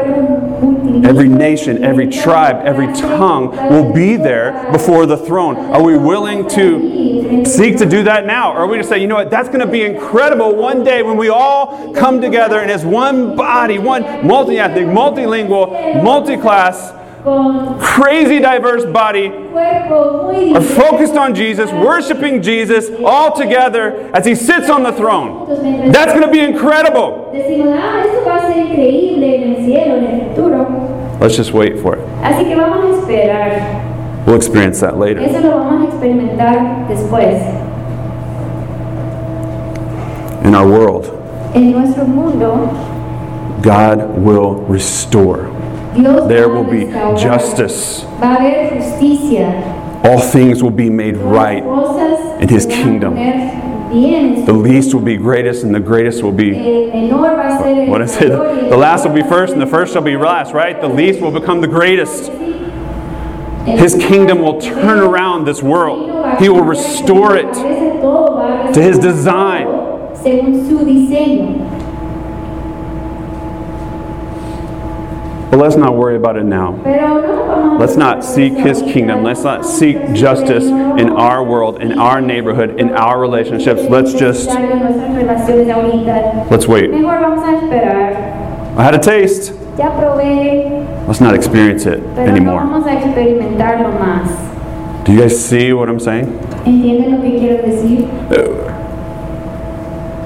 Every 1.03 1.27
nation, 1.27 1.83
every 1.83 2.07
tribe, 2.07 2.61
every 2.65 2.87
tongue 2.93 3.51
will 3.69 3.91
be 3.93 4.15
there 4.17 4.71
before 4.71 5.05
the 5.05 5.17
throne. 5.17 5.57
Are 5.57 5.83
we 5.83 5.97
willing 5.97 6.47
to 6.49 7.45
seek 7.45 7.77
to 7.77 7.85
do 7.85 8.03
that 8.03 8.25
now? 8.25 8.51
Or 8.53 8.59
are 8.59 8.67
we 8.67 8.77
just 8.77 8.89
say, 8.89 8.99
you 8.99 9.07
know 9.07 9.15
what, 9.15 9.29
that's 9.29 9.47
going 9.49 9.61
to 9.61 9.67
be 9.71 9.83
incredible 9.83 10.55
one 10.55 10.83
day 10.83 11.01
when 11.03 11.17
we 11.17 11.29
all 11.29 11.93
come 11.93 12.21
together 12.21 12.59
and 12.59 12.69
as 12.69 12.85
one 12.85 13.35
body, 13.35 13.77
one 13.79 14.03
multi 14.25 14.59
ethnic, 14.59 14.85
multilingual, 14.85 16.03
multi 16.03 16.37
class, 16.37 16.91
crazy 17.81 18.39
diverse 18.39 18.83
body 18.85 19.27
are 20.55 20.61
focused 20.61 21.13
on 21.15 21.35
Jesus, 21.35 21.71
worshiping 21.71 22.41
Jesus 22.41 22.89
all 23.05 23.35
together 23.35 24.09
as 24.13 24.25
he 24.25 24.33
sits 24.33 24.69
on 24.69 24.81
the 24.83 24.91
throne. 24.91 25.91
That's 25.91 26.13
going 26.13 26.25
to 26.25 26.31
be 26.31 26.39
incredible. 26.39 27.31
Decimos, 31.21 31.47
esto 31.47 31.57
va 31.57 31.63
a 31.63 31.69
ser 31.69 31.71
increíble 31.71 31.71
en 31.71 31.71
el 31.71 31.71
cielo, 31.71 31.71
en 31.71 31.71
el 31.71 31.71
futuro. 31.71 31.71
Let's 31.71 31.77
just 31.77 31.77
wait 31.77 31.77
for 31.79 31.95
it. 31.95 32.01
Así 32.23 32.45
que 32.45 32.55
vamos 32.55 32.83
a 32.83 32.99
esperar. 32.99 33.91
We'll 34.25 34.35
experience 34.35 34.79
that 34.81 34.97
later. 34.97 35.21
Eso 35.21 35.39
lo 35.39 35.57
vamos 35.57 35.81
a 35.81 35.89
experimentar 35.89 36.87
después. 36.87 37.41
In 40.43 40.55
our 40.55 40.67
world, 40.67 41.11
En 41.53 41.71
nuestro 41.71 42.05
mundo, 42.05 42.69
God 43.61 44.17
will 44.17 44.65
restore. 44.67 45.49
Dios 45.93 46.27
there 46.27 46.47
will 46.47 46.63
be 46.63 46.85
justice. 47.17 48.05
Va 48.19 48.33
a 48.33 48.37
haber 48.37 48.79
justicia. 48.79 49.53
All 50.03 50.19
things 50.19 50.63
will 50.63 50.71
be 50.71 50.89
made 50.89 51.17
right. 51.17 51.63
in 52.39 52.49
His 52.49 52.65
kingdom. 52.65 53.15
The 53.91 54.53
least 54.53 54.93
will 54.93 55.01
be 55.01 55.17
greatest, 55.17 55.63
and 55.63 55.75
the 55.75 55.79
greatest 55.79 56.23
will 56.23 56.31
be. 56.31 56.51
El 56.51 56.91
menor 56.91 57.35
va 57.35 57.47
a 57.47 57.59
ser 57.59 57.83
el 57.83 57.89
What 57.89 58.01
is 58.01 58.15
it? 58.17 58.29
mayor 58.29 58.45
y 58.45 58.59
el 58.59 58.69
The 58.69 58.77
last 58.77 59.05
will 59.05 59.13
be 59.13 59.21
mayor 59.21 59.29
va 59.29 59.35
a 59.35 59.37
first, 59.37 59.53
and 59.53 59.61
the 59.61 59.67
first 59.67 59.93
shall 59.93 60.01
be 60.01 60.17
last, 60.17 60.53
right? 60.53 60.79
The 60.79 60.87
least 60.87 61.21
will 61.21 61.31
become 61.31 61.61
the 61.61 61.67
greatest. 61.67 62.31
His 63.65 63.93
kingdom 63.95 64.39
will 64.39 64.59
turn 64.59 64.99
around 64.99 65.45
this 65.45 65.61
world. 65.61 66.39
He 66.39 66.49
will 66.49 66.63
restore 66.63 67.35
it 67.35 67.53
parece 67.53 68.01
todo 68.01 68.35
va 68.35 68.69
a 68.69 68.73
to 68.73 68.81
His 68.81 68.97
design. 68.97 69.67
But 75.51 75.59
let's 75.59 75.75
not 75.75 75.97
worry 75.97 76.15
about 76.15 76.37
it 76.37 76.45
now. 76.45 76.79
Pero 76.81 77.19
no 77.21 77.45
vamos 77.45 77.75
a 77.75 77.77
Let's 77.77 77.97
not 77.97 78.23
seek 78.23 78.53
His 78.53 78.81
kingdom. 78.81 79.21
Let's 79.21 79.43
not 79.43 79.65
seek 79.65 79.97
justice 80.13 80.63
in 80.63 81.09
our 81.09 81.43
world, 81.43 81.81
in 81.81 81.99
our 81.99 82.21
neighborhood, 82.21 82.79
in 82.79 82.91
our 82.91 83.19
relationships. 83.19 83.81
Let's 83.89 84.13
just, 84.13 84.47
Nuestras 84.47 85.13
relaciones 85.13 85.67
ahorita. 85.67 86.49
let's 86.49 86.69
wait. 86.69 86.89
Mejor 86.89 87.19
vamos 87.19 87.43
a 87.43 87.57
esperar. 87.59 88.77
I 88.77 88.83
had 88.83 88.95
a 88.95 88.99
taste. 88.99 89.51
Let's 89.77 91.19
not 91.19 91.35
experience 91.35 91.85
it 91.85 91.99
anymore. 92.17 92.61
vamos 92.61 92.87
a 92.87 92.93
experimentarlo 92.93 93.91
más. 93.99 95.05
Do 95.05 95.11
you 95.11 95.19
guys 95.19 95.37
see 95.37 95.73
what 95.73 95.89
I'm 95.89 95.99
saying? 95.99 96.27
¿Entienden 96.65 97.11
lo 97.11 97.21
que 97.21 97.37
quiero 97.39 97.61
decir? 97.61 98.07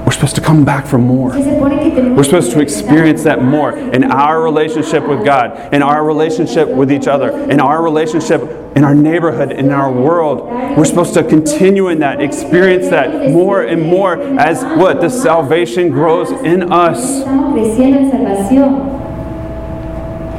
We're 0.06 0.12
supposed 0.12 0.36
to 0.36 0.40
come 0.40 0.64
back 0.64 0.86
for 0.86 0.98
more. 0.98 1.32
Se 1.32 1.42
supone 1.42 1.80
que 1.80 1.90
tenemos 1.90 2.16
We're 2.16 2.24
supposed 2.24 2.52
to 2.52 2.60
experience 2.60 3.24
that 3.24 3.42
more 3.42 3.76
in 3.76 4.04
our 4.04 4.40
relationship 4.40 5.06
with 5.06 5.24
God, 5.24 5.74
in 5.74 5.82
our 5.82 6.04
relationship 6.06 6.68
with 6.68 6.92
each 6.92 7.08
other, 7.08 7.30
in 7.50 7.58
our 7.60 7.82
relationship 7.82 8.40
in 8.76 8.84
our 8.84 8.94
neighborhood, 8.94 9.50
in 9.52 9.72
our 9.72 9.90
world. 9.90 10.48
We're 10.76 10.84
supposed 10.84 11.14
to 11.14 11.24
continue 11.24 11.88
in 11.88 12.00
that, 12.00 12.20
experience 12.20 12.90
that 12.90 13.30
more 13.30 13.62
and 13.62 13.82
more 13.82 14.20
as 14.38 14.62
what? 14.78 15.00
The 15.00 15.08
salvation 15.08 15.90
grows 15.90 16.30
in 16.30 16.70
us. 16.70 16.98
Estamos 17.24 17.54
creciendo 17.54 17.98
en 17.98 18.10
salvación. 18.10 18.96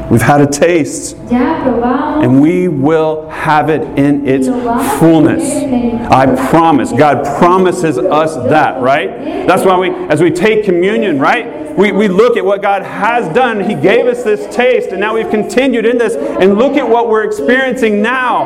We've 0.09 0.21
had 0.21 0.39
a 0.41 0.47
taste, 0.47 1.17
and 2.23 2.41
we 2.41 2.67
will 2.69 3.27
have 3.29 3.69
it 3.69 3.81
in 3.99 4.25
its 4.25 4.47
fullness. 4.99 5.43
I 6.09 6.49
promise. 6.49 6.91
God 6.93 7.25
promises 7.39 7.97
us 7.97 8.35
that, 8.49 8.81
right? 8.81 9.09
That's 9.45 9.65
why 9.65 9.77
we, 9.77 9.89
as 10.07 10.21
we 10.21 10.31
take 10.31 10.63
communion, 10.63 11.19
right? 11.19 11.75
We, 11.77 11.91
we 11.91 12.07
look 12.07 12.37
at 12.37 12.45
what 12.45 12.61
God 12.61 12.81
has 12.83 13.31
done. 13.35 13.59
He 13.69 13.75
gave 13.75 14.07
us 14.07 14.23
this 14.23 14.47
taste, 14.55 14.89
and 14.89 14.99
now 14.99 15.13
we've 15.13 15.29
continued 15.29 15.85
in 15.85 15.97
this. 15.97 16.15
And 16.15 16.57
look 16.57 16.77
at 16.77 16.87
what 16.87 17.09
we're 17.09 17.23
experiencing 17.25 18.01
now. 18.01 18.45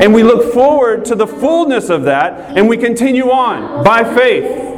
And 0.00 0.14
we 0.14 0.22
look 0.22 0.54
forward 0.54 1.04
to 1.06 1.14
the 1.14 1.26
fullness 1.26 1.90
of 1.90 2.04
that, 2.04 2.56
and 2.56 2.68
we 2.68 2.76
continue 2.78 3.30
on 3.30 3.84
by 3.84 4.04
faith. 4.14 4.68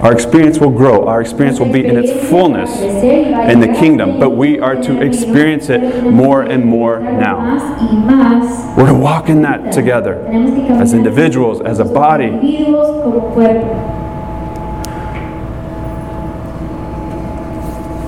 Our 0.00 0.12
experience 0.12 0.58
will 0.60 0.70
grow, 0.70 1.06
our 1.08 1.20
experience 1.20 1.58
will 1.58 1.72
be 1.72 1.84
in 1.84 1.96
its 1.96 2.28
fullness 2.30 2.70
in 2.80 3.58
the 3.60 3.66
kingdom, 3.66 4.20
but 4.20 4.30
we 4.30 4.60
are 4.60 4.76
to 4.80 5.02
experience 5.02 5.68
it 5.70 6.04
more 6.04 6.42
and 6.42 6.64
more 6.64 7.00
now. 7.00 8.76
We're 8.76 8.86
to 8.86 8.94
walk 8.94 9.28
in 9.28 9.42
that 9.42 9.72
together 9.72 10.24
as 10.80 10.94
individuals, 10.94 11.60
as 11.60 11.80
a 11.80 11.84
body. 11.84 12.30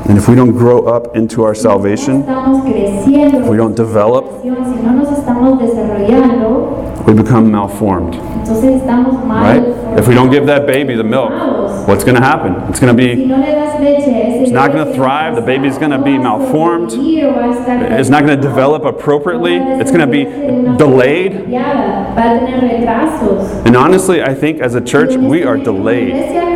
And 0.08 0.18
if 0.18 0.28
we 0.28 0.34
don't 0.36 0.52
grow 0.52 0.86
up 0.86 1.16
into 1.16 1.42
our 1.42 1.54
salvation, 1.56 2.24
if 2.26 3.46
we 3.48 3.56
don't 3.56 3.74
develop, 3.76 4.24
Si 7.10 7.16
no 7.16 7.22
nos 7.22 7.28
estamos 7.28 7.50
desarrollando, 7.50 7.50
we 7.50 7.50
become 7.50 7.50
malformed, 7.50 8.14
entonces 8.14 8.80
estamos 8.80 9.24
mal. 9.26 9.42
right? 9.42 9.98
If 9.98 10.06
we 10.06 10.14
don't 10.14 10.30
give 10.30 10.46
that 10.46 10.66
baby 10.66 10.94
the 10.94 11.02
milk, 11.04 11.30
what's 11.88 12.04
going 12.04 12.14
to 12.14 12.22
happen? 12.22 12.54
It's 12.68 12.78
going 12.78 12.94
to 12.96 13.02
be, 13.02 13.26
no 13.26 13.36
le 13.36 13.46
das 13.46 13.80
leche, 13.80 14.06
ese 14.06 14.42
It's 14.42 14.52
not 14.52 14.72
gonna 14.72 14.92
thrive, 14.94 15.34
the 15.34 15.42
baby's 15.42 15.76
gonna 15.78 15.98
be 16.02 16.16
no 16.16 16.22
va 16.22 16.34
a 16.36 16.38
malformed. 16.38 16.90
sobrevivir 16.90 17.24
o 17.24 17.32
va 17.32 17.50
a 17.50 17.54
estar- 17.54 17.98
it's 17.98 18.08
not 18.08 18.24
going 18.24 18.40
to 18.40 18.48
develop 18.48 18.84
appropriately, 18.84 19.56
it's 19.56 19.90
going 19.90 20.00
to 20.00 20.06
be 20.06 20.24
delayed. 20.76 21.48
Ya, 21.48 22.14
va 22.14 22.20
a 22.20 22.38
tener 22.38 22.60
retrasos. 22.60 23.66
And 23.66 23.76
honestly, 23.76 24.22
I 24.22 24.32
think 24.34 24.60
as 24.60 24.74
a 24.76 24.80
church, 24.80 25.16
we 25.16 25.42
are 25.44 25.56
delayed, 25.58 26.14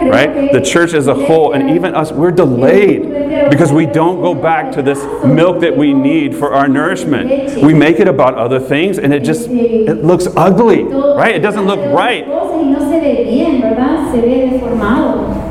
right? 0.08 0.52
The 0.52 0.60
church 0.60 0.94
as 0.94 1.08
a 1.08 1.14
whole, 1.14 1.52
and 1.52 1.70
even 1.70 1.94
us, 1.94 2.12
we're 2.12 2.30
delayed 2.30 3.10
because 3.50 3.72
we 3.72 3.84
don't 3.86 4.20
go 4.22 4.32
back 4.34 4.70
to 4.72 4.82
this 4.82 5.04
milk 5.24 5.60
that 5.60 5.76
we 5.76 5.92
need 5.92 6.34
for 6.36 6.54
our 6.54 6.68
nourishment. 6.68 7.60
We 7.62 7.74
make 7.74 7.98
it 8.00 8.06
about 8.08 8.34
other 8.34 8.60
things, 8.60 8.98
and 8.98 9.12
it 9.12 9.20
just 9.24 9.48
it 9.50 10.04
looks 10.04 10.26
ugly, 10.44 10.84
right? 10.84 11.34
It 11.34 11.40
doesn't 11.40 11.66
look 11.66 11.80
right. 11.92 12.24
Cosas 12.26 12.62
y 12.62 12.70
no 12.70 12.80
se 12.80 13.00
ve 13.00 13.24
bien, 13.24 13.60
¿verdad? 13.60 14.12
Se 14.12 14.20
ve 14.20 14.50
deformado. 14.50 15.44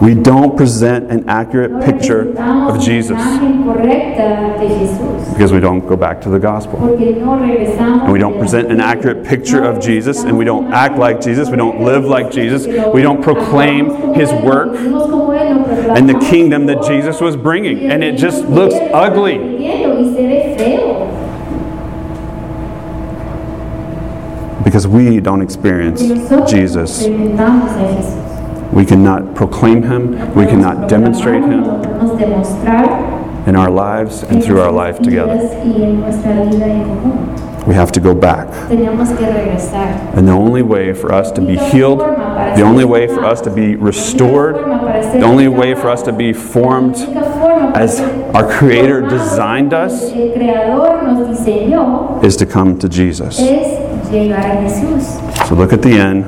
We 0.00 0.14
don't 0.14 0.56
present 0.56 1.12
an 1.12 1.28
accurate 1.28 1.84
picture 1.84 2.32
of 2.66 2.80
Jesus 2.80 3.12
una 3.12 3.22
imagen 3.22 3.64
correcta 3.64 4.58
de 4.58 4.68
Jesús. 4.68 5.32
because 5.32 5.52
we 5.52 5.60
don't 5.60 5.86
go 5.86 5.96
back 5.96 6.20
to 6.22 6.28
the 6.28 6.40
gospel. 6.40 6.80
Porque 6.80 7.14
no 7.20 7.38
regresamos. 7.38 8.02
And 8.02 8.12
we 8.12 8.18
don't 8.18 8.36
present 8.40 8.72
an 8.72 8.80
accurate 8.80 9.24
picture 9.24 9.62
of 9.62 9.80
Jesus, 9.80 10.24
and 10.24 10.36
we 10.36 10.44
don't 10.44 10.72
act 10.72 10.98
like 10.98 11.20
Jesus, 11.20 11.50
we 11.50 11.56
don't 11.56 11.82
live 11.82 12.04
like 12.04 12.32
Jesus, 12.32 12.66
we 12.92 13.00
don't 13.00 13.22
proclaim 13.22 14.14
his 14.14 14.32
work 14.42 14.74
and 14.74 16.08
the 16.08 16.18
kingdom 16.28 16.66
that 16.66 16.82
Jesus 16.82 17.20
was 17.20 17.36
bringing. 17.36 17.88
And 17.88 18.02
it 18.02 18.16
just 18.16 18.44
looks 18.46 18.74
ugly. 18.92 19.38
Y 19.38 20.14
se 20.16 20.26
ve 20.26 20.56
feo. 20.58 21.22
Because 24.64 24.86
we 24.86 25.20
don't 25.20 25.42
experience 25.42 26.00
Jesus. 26.50 27.06
We 28.72 28.84
cannot 28.86 29.34
proclaim 29.34 29.82
him, 29.82 30.34
we 30.34 30.46
cannot 30.46 30.88
demonstrate 30.88 31.42
him 31.42 31.64
in 33.46 33.56
our 33.56 33.70
lives 33.70 34.22
and 34.22 34.42
through 34.42 34.60
our 34.60 34.72
life 34.72 35.00
together. 35.00 35.36
We 37.66 37.74
have 37.74 37.92
to 37.92 38.00
go 38.00 38.14
back. 38.14 38.48
And 38.70 40.26
the 40.26 40.32
only 40.32 40.62
way 40.62 40.92
for 40.92 41.12
us 41.12 41.30
to 41.32 41.40
be 41.40 41.56
healed, 41.56 42.00
the 42.00 42.62
only 42.62 42.84
way 42.84 43.06
for 43.06 43.24
us 43.24 43.40
to 43.42 43.50
be 43.50 43.76
restored, 43.76 44.56
the 44.56 45.22
only 45.22 45.48
way 45.48 45.74
for 45.74 45.88
us 45.88 46.02
to 46.02 46.12
be 46.12 46.32
formed 46.32 46.96
as 47.76 48.00
our 48.34 48.50
Creator 48.50 49.02
designed 49.02 49.74
us 49.74 50.02
is 52.24 52.36
to 52.36 52.46
come 52.46 52.78
to 52.78 52.88
Jesus. 52.88 53.38
Es 54.12 54.22
llegar 54.22 54.40
a 54.44 54.62
Jesús. 54.62 55.46
So 55.48 55.54
look 55.54 55.72
at 55.72 55.82
the 55.82 55.92
end, 55.98 56.24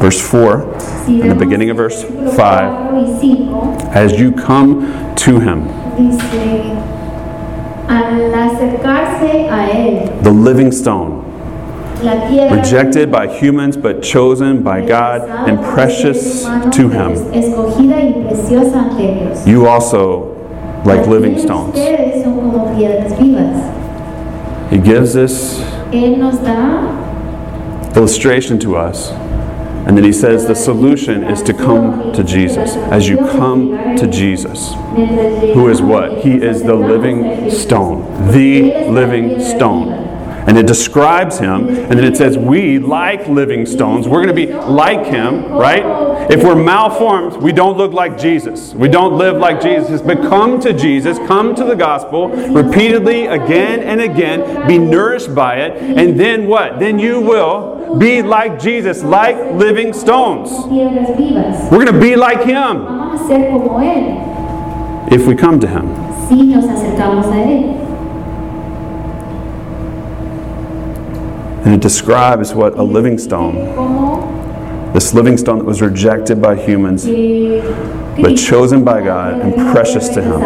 verse 0.00 0.20
4, 0.20 0.64
Si 1.06 1.20
in 1.20 1.28
the 1.28 1.34
beginning 1.34 1.70
of 1.70 1.76
verse 1.76 2.04
5. 2.04 2.36
5, 2.36 3.94
As 3.94 4.18
you 4.18 4.32
come 4.32 5.14
to 5.16 5.40
Him, 5.40 5.66
dice, 5.96 6.76
al 7.88 8.34
acercarse 8.34 9.48
a 9.50 9.68
Él, 9.72 10.22
the 10.22 10.30
living 10.30 10.72
stone, 10.72 11.22
rejected 12.50 13.10
by 13.10 13.26
humans 13.28 13.76
but 13.76 14.02
chosen 14.02 14.62
by 14.62 14.84
God 14.84 15.22
and 15.48 15.58
precious 15.74 16.44
to 16.44 16.88
Him, 16.88 17.12
escogida 17.32 17.96
y 18.02 18.12
preciosa 18.28 18.90
ante 18.90 19.14
Dios. 19.14 19.46
you 19.46 19.66
also, 19.66 20.32
like 20.84 21.06
living 21.06 21.38
stones. 21.38 21.74
Ustedes 21.76 22.24
son 22.24 22.34
como 22.50 22.74
piedras 22.76 23.16
vivas. 23.18 23.70
He 24.70 24.78
gives 24.78 25.12
this 25.12 25.60
Él 25.92 26.18
nos 26.18 26.38
da 26.38 27.02
illustration 27.96 28.58
to 28.58 28.76
us. 28.76 29.10
And 29.86 29.96
then 29.96 30.04
he 30.04 30.12
says 30.12 30.46
the 30.46 30.54
solution 30.54 31.24
is 31.24 31.42
to 31.42 31.52
come 31.52 32.12
to 32.12 32.22
Jesus. 32.22 32.76
As 32.90 33.08
you 33.08 33.16
come 33.16 33.96
to 33.96 34.06
Jesus, 34.06 34.72
who 35.54 35.68
is 35.68 35.82
what? 35.82 36.18
He 36.18 36.34
is 36.34 36.62
the 36.62 36.74
living 36.74 37.50
stone, 37.50 38.30
the 38.30 38.88
living 38.88 39.40
stone. 39.40 40.01
And 40.46 40.58
it 40.58 40.66
describes 40.66 41.38
him, 41.38 41.68
and 41.68 41.92
then 41.92 42.04
it 42.04 42.16
says, 42.16 42.36
We, 42.36 42.78
like 42.78 43.28
living 43.28 43.64
stones, 43.64 44.08
we're 44.08 44.24
going 44.24 44.34
to 44.34 44.46
be 44.46 44.52
like 44.52 45.06
him, 45.06 45.46
right? 45.52 46.30
If 46.30 46.42
we're 46.42 46.56
malformed, 46.56 47.36
we 47.42 47.52
don't 47.52 47.76
look 47.76 47.92
like 47.92 48.18
Jesus. 48.18 48.74
We 48.74 48.88
don't 48.88 49.16
live 49.16 49.36
like 49.36 49.60
Jesus. 49.60 50.02
But 50.02 50.18
come 50.22 50.60
to 50.60 50.72
Jesus, 50.72 51.18
come 51.26 51.54
to 51.54 51.64
the 51.64 51.76
gospel 51.76 52.28
repeatedly, 52.28 53.26
again 53.26 53.80
and 53.80 54.00
again, 54.00 54.66
be 54.66 54.78
nourished 54.78 55.34
by 55.34 55.56
it, 55.56 55.80
and 55.80 56.18
then 56.18 56.46
what? 56.48 56.78
Then 56.78 56.98
you 56.98 57.20
will 57.20 57.96
be 57.98 58.22
like 58.22 58.58
Jesus, 58.60 59.02
like 59.02 59.36
living 59.54 59.92
stones. 59.92 60.50
We're 60.50 61.84
going 61.84 61.92
to 61.92 62.00
be 62.00 62.16
like 62.16 62.42
him 62.42 62.84
Vamos 62.84 63.20
a 63.20 63.26
ser 63.26 63.50
como 63.50 63.78
Él 63.80 65.12
if 65.12 65.26
we 65.26 65.34
come 65.34 65.60
to 65.60 65.66
him. 65.66 65.86
si 66.28 66.42
nos 66.44 66.64
acercamos 66.64 67.26
a 67.26 67.42
Él. 67.42 67.76
And 71.64 71.74
it 71.74 71.80
describes 71.80 72.52
what 72.54 72.76
a 72.78 72.82
living 72.82 73.18
stone, 73.18 73.54
this 74.92 75.14
living 75.14 75.36
stone 75.38 75.58
that 75.58 75.64
was 75.64 75.80
rejected 75.80 76.42
by 76.42 76.56
humans, 76.56 77.04
but 78.20 78.34
chosen 78.36 78.82
by 78.84 79.00
God 79.02 79.40
and 79.40 79.54
precious 79.72 80.08
to 80.10 80.22
Him. 80.22 80.40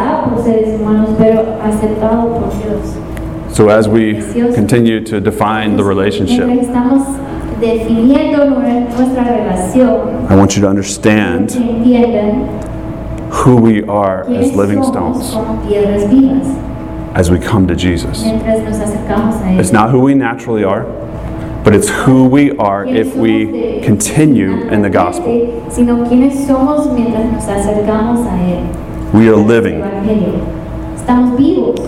So, 3.53 3.69
as 3.71 3.89
we 3.89 4.15
continue 4.55 5.01
to 5.05 5.21
define 5.21 5.77
the 5.77 5.85
relationship, 5.85 6.47
I 10.31 10.37
want 10.37 10.55
you 10.57 10.61
to 10.63 10.69
understand 10.69 11.51
who 13.33 13.57
we 13.57 13.83
are 13.85 14.25
as 14.31 14.53
living 14.55 14.83
stones 14.85 15.33
as 17.17 17.31
we 17.31 17.39
come 17.39 17.67
to 17.67 17.75
Jesus. 17.75 18.23
mientras 18.23 18.61
nos 18.63 18.79
acercamos 18.79 19.41
a 19.41 19.49
Él. 19.53 19.59
It's 19.59 19.73
not 19.73 19.91
who 19.91 20.01
we 20.01 20.15
naturally 20.15 20.65
are, 20.65 20.85
but 21.65 21.75
it's 21.75 21.89
who 21.89 22.29
we 22.29 22.53
are 22.59 22.85
if 22.85 23.17
we 23.17 23.81
continue 23.83 24.69
in 24.69 24.83
the 24.83 24.91
gospel. 24.91 25.27
naturalmente, 25.33 25.75
Sino 25.75 26.05
quiénes 26.07 26.47
somos 26.47 26.93
mientras 26.93 27.25
nos 27.33 27.45
acercamos 27.49 28.27
a 28.27 28.37
Él. 28.37 29.13
We 29.15 29.29
are 29.29 29.37
living. 29.37 29.77
Evangelio. 29.81 30.45
Estamos 30.95 31.39
vivos. 31.39 31.81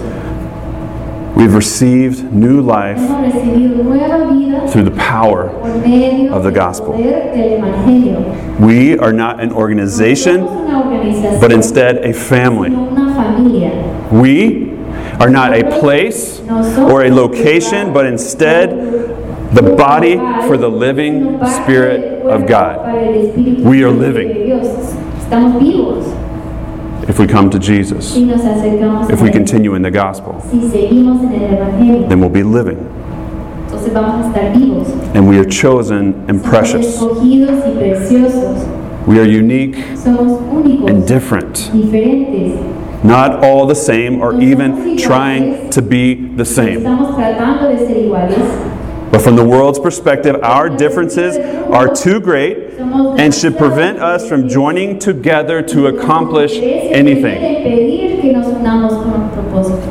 We've 1.37 1.55
received 1.55 2.33
new 2.33 2.61
life 2.63 2.99
Hemos 2.99 3.33
recibido 3.33 3.85
nueva 3.85 4.27
vida 4.33 4.67
through 4.73 4.85
the 4.85 4.97
power. 4.97 5.51
of 6.33 6.43
the 6.43 6.51
gospel. 6.51 6.93
poder 6.95 7.33
del 7.35 7.59
Evangelio. 7.61 8.59
We 8.59 8.99
are 8.99 9.13
not 9.13 9.41
an 9.41 9.53
organization, 9.53 10.39
somos 10.41 10.67
una 10.67 10.83
organización, 10.83 11.41
but 11.41 11.53
instead 11.53 11.99
a 12.05 12.13
family. 12.15 12.71
sino 12.71 12.89
una 12.91 13.15
familia. 13.15 13.71
We 14.11 14.78
are 15.21 15.29
not 15.31 15.53
a 15.53 15.63
place 15.81 16.41
or 16.79 17.05
a 17.05 17.11
location, 17.11 17.93
but 17.93 18.07
instead 18.07 18.71
the 19.55 19.63
body 19.77 20.17
for 20.47 20.57
the 20.57 20.69
living 20.69 21.39
Spirit 21.47 22.23
of 22.27 22.47
God. 22.47 22.79
We 23.65 23.83
are 23.85 23.91
living. 23.91 24.29
If 27.09 27.19
we 27.19 27.27
come 27.27 27.49
to 27.51 27.59
Jesus, 27.59 28.15
if 28.17 29.21
we 29.23 29.31
continue 29.31 29.75
in 29.75 29.83
the 29.83 29.91
gospel, 29.91 30.43
then 32.09 32.21
we'll 32.21 32.29
be 32.29 32.43
living. 32.43 32.79
And 35.15 35.27
we 35.29 35.39
are 35.39 35.45
chosen 35.45 36.15
and 36.29 36.43
precious. 36.45 37.01
We 39.07 39.19
are 39.21 39.25
unique 39.25 39.77
and 40.87 41.07
different. 41.07 41.71
Not 43.05 43.45
all 43.45 43.67
the 43.67 43.75
same 43.75 44.21
or 44.21 44.41
even 44.41 44.97
trying 44.97 45.71
to 45.71 45.83
be 45.83 46.15
the 46.15 46.45
same. 46.45 46.81
Estamos 46.81 47.15
tratando 47.15 47.69
de 47.69 47.79
ser 47.87 47.95
iguales. 47.95 48.79
But 49.11 49.23
from 49.23 49.37
the 49.37 49.45
world's 49.45 49.79
perspective, 49.79 50.37
our 50.43 50.69
differences 50.69 51.37
are 51.71 51.95
too 51.95 52.21
great 52.21 52.79
and 52.79 53.35
should 53.35 53.57
prevent 53.57 53.99
us 53.99 54.29
from 54.29 54.49
joining 54.49 54.99
together 54.99 55.63
to 55.63 55.87
accomplish 55.87 56.53
anything. 56.57 57.39
Puede 57.41 57.65
impedir 57.65 58.21
que 58.21 58.33
nos 58.33 58.47
unamos 58.49 58.93
con 58.93 59.15
un 59.15 59.31
propósito. 59.31 59.89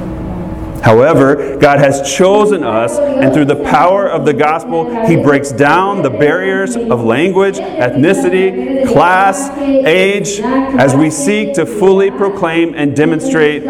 However, 0.88 1.58
God 1.58 1.80
has 1.80 2.16
chosen 2.16 2.64
us, 2.64 2.98
and 2.98 3.34
through 3.34 3.44
the 3.44 3.62
power 3.62 4.10
of 4.10 4.24
the 4.24 4.32
gospel, 4.32 5.06
He 5.06 5.18
breaks 5.18 5.52
down 5.52 6.02
the 6.02 6.10
barriers 6.10 6.78
of 6.78 7.04
language, 7.04 7.58
ethnicity, 7.58 8.88
class, 8.88 9.50
age, 9.60 10.40
as 10.40 10.96
we 10.96 11.10
seek 11.10 11.56
to 11.56 11.66
fully 11.66 12.10
proclaim 12.10 12.74
and 12.74 12.96
demonstrate. 12.96 13.64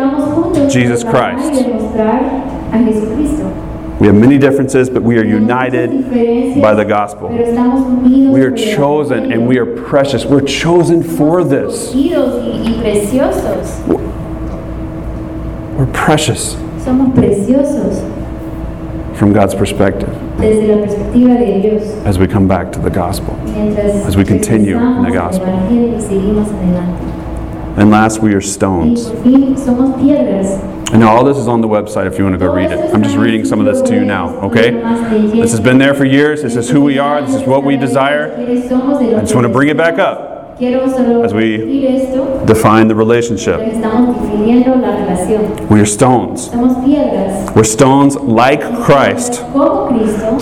Jesus 0.70 1.04
Christ. 1.04 1.64
demostrar 1.64 2.22
a 2.72 2.78
Jesucristo. 2.86 4.00
We 4.00 4.06
have 4.06 4.16
many 4.16 4.38
differences, 4.38 4.88
but 4.88 5.02
we 5.02 5.18
are 5.18 5.26
united 5.26 6.62
by 6.62 6.76
the 6.76 6.86
gospel. 6.86 7.30
Pero 7.30 7.46
estamos 7.46 7.82
unidos 7.82 8.32
We 8.32 8.42
are 8.42 8.56
chosen 8.56 9.32
and 9.32 9.48
we 9.48 9.58
are 9.58 9.66
precious. 9.66 10.24
We're 10.24 10.42
chosen 10.46 11.02
for 11.02 11.44
this. 11.44 11.96
Escogidos 11.96 12.44
y, 12.46 12.62
y 12.62 12.80
preciosos. 12.80 13.88
We're 15.76 15.92
precious 15.94 16.67
Somos 16.88 17.14
preciosos 17.14 18.02
from 19.16 19.34
God's 19.34 19.54
perspective 19.54 20.08
desde 20.40 20.68
la 20.68 20.78
perspectiva 20.78 21.38
de 21.38 21.60
Dios. 21.60 21.84
as 22.06 22.18
we 22.18 22.26
come 22.28 22.48
back 22.48 22.72
to 22.72 22.80
the 22.80 22.90
gospel. 22.90 23.36
Mientras 23.44 24.06
As 24.06 24.16
we 24.16 24.24
continue 24.24 24.78
in 24.78 25.04
the 25.04 25.12
gospel. 25.12 25.48
Evangelio 25.48 25.98
y 25.98 26.02
seguimos 26.02 26.48
adelante. 26.48 27.04
And 27.76 27.92
last, 27.92 28.22
we 28.22 28.34
are 28.34 28.40
stones. 28.40 29.08
And 29.08 31.04
all 31.04 31.26
this 31.26 31.38
is 31.38 31.50
on 31.50 31.60
the 31.60 31.68
website 31.68 32.08
if 32.08 32.18
you 32.18 32.24
want 32.24 32.36
to 32.36 32.40
go 32.40 32.54
read 32.54 32.72
it. 32.72 32.80
I'm 32.96 33.04
just 33.04 33.18
reading 33.18 33.44
some 33.44 33.60
of 33.60 33.66
this 33.66 33.82
to 33.90 33.94
you 33.94 34.06
now, 34.06 34.30
okay? 34.44 34.72
This 34.72 35.52
has 35.52 35.60
been 35.60 35.78
there 35.78 35.94
for 35.94 36.06
years. 36.06 36.42
This 36.42 36.56
is 36.56 36.70
who 36.70 36.82
we 36.82 37.00
are. 37.00 37.22
This 37.22 37.36
is 37.36 37.44
what 37.44 37.66
we 37.66 37.76
desire. 37.76 38.34
I 38.34 38.46
just 39.20 39.36
want 39.36 39.46
to 39.46 39.52
bring 39.52 39.68
it 39.68 39.76
back 39.76 40.00
up. 40.00 40.27
As 40.60 41.34
we- 41.36 41.58
Define 42.46 42.88
the 42.88 42.96
relationship. 42.96 43.58
porque 43.60 43.74
estamos 43.76 44.16
definiendo 44.22 44.76
la 44.82 44.96
relación. 44.96 45.70
We 45.70 45.80
are 45.80 45.86
stones. 45.86 46.50
We're 47.56 47.64
stones 47.64 48.16
like 48.16 48.62
Christ 48.82 49.44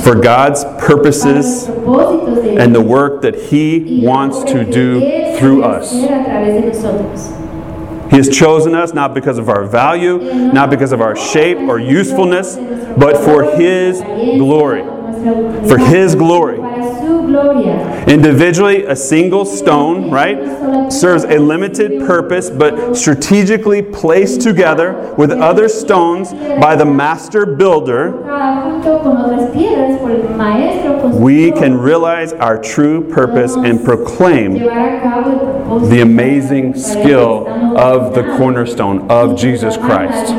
for 0.03 0.15
God's 0.15 0.63
purposes 0.79 1.67
and 1.67 2.73
the 2.73 2.81
work 2.81 3.21
that 3.23 3.35
He 3.35 4.01
wants 4.05 4.43
to 4.45 4.63
do 4.63 5.01
through 5.37 5.63
us. 5.63 5.91
hacer 5.91 6.13
a 6.13 6.23
través 6.23 6.61
de 6.61 6.67
nosotros. 6.67 7.31
He 8.09 8.17
has 8.17 8.29
chosen 8.29 8.73
us 8.75 8.93
not 8.93 9.13
because 9.13 9.37
of 9.37 9.49
our 9.49 9.63
value, 9.65 10.19
not 10.53 10.69
because 10.69 10.93
of 10.93 11.01
our 11.01 11.15
shape 11.15 11.57
or 11.67 11.77
usefulness, 11.79 12.57
but 12.97 13.17
for 13.17 13.43
His 13.57 14.01
glory. 14.37 14.83
For 15.67 15.77
His 15.77 16.15
glory. 16.15 16.59
Para 17.35 17.53
su 17.53 17.53
gloria. 17.53 18.05
Individually, 18.07 18.85
a 18.85 18.95
single 18.95 19.45
stone, 19.45 20.09
right, 20.11 20.91
serves 20.91 21.23
a 21.23 21.37
limited 21.37 22.05
purpose, 22.05 22.49
but 22.49 22.95
strategically 22.95 23.81
placed 23.81 24.41
together 24.41 25.13
with 25.17 25.31
other 25.31 25.67
stones 25.67 26.33
by 26.33 26.75
the 26.75 26.85
master 26.85 27.45
builder, 27.45 28.13
Cada 28.25 28.61
junto 28.61 28.99
con 28.99 29.17
otras 29.17 29.51
piedras 29.51 29.99
por 29.99 30.11
el 30.11 30.29
maestro 30.35 30.85
we 31.09 31.51
can 31.51 31.77
realize 31.77 32.33
our 32.33 32.57
true 32.57 33.01
purpose 33.09 33.55
and 33.55 33.83
proclaim 33.83 34.55
llevar 34.55 34.97
a 34.97 35.01
cabo 35.01 35.31
el 35.31 35.37
propósito 35.39 35.89
the 35.89 36.01
amazing 36.01 36.73
para 36.73 36.81
el 36.81 36.93
que 36.93 37.03
skill 37.03 37.47
of 37.77 38.13
the 38.13 38.23
cornerstone 38.37 39.09
of 39.09 39.37
Jesus 39.37 39.77
Christ. 39.77 40.33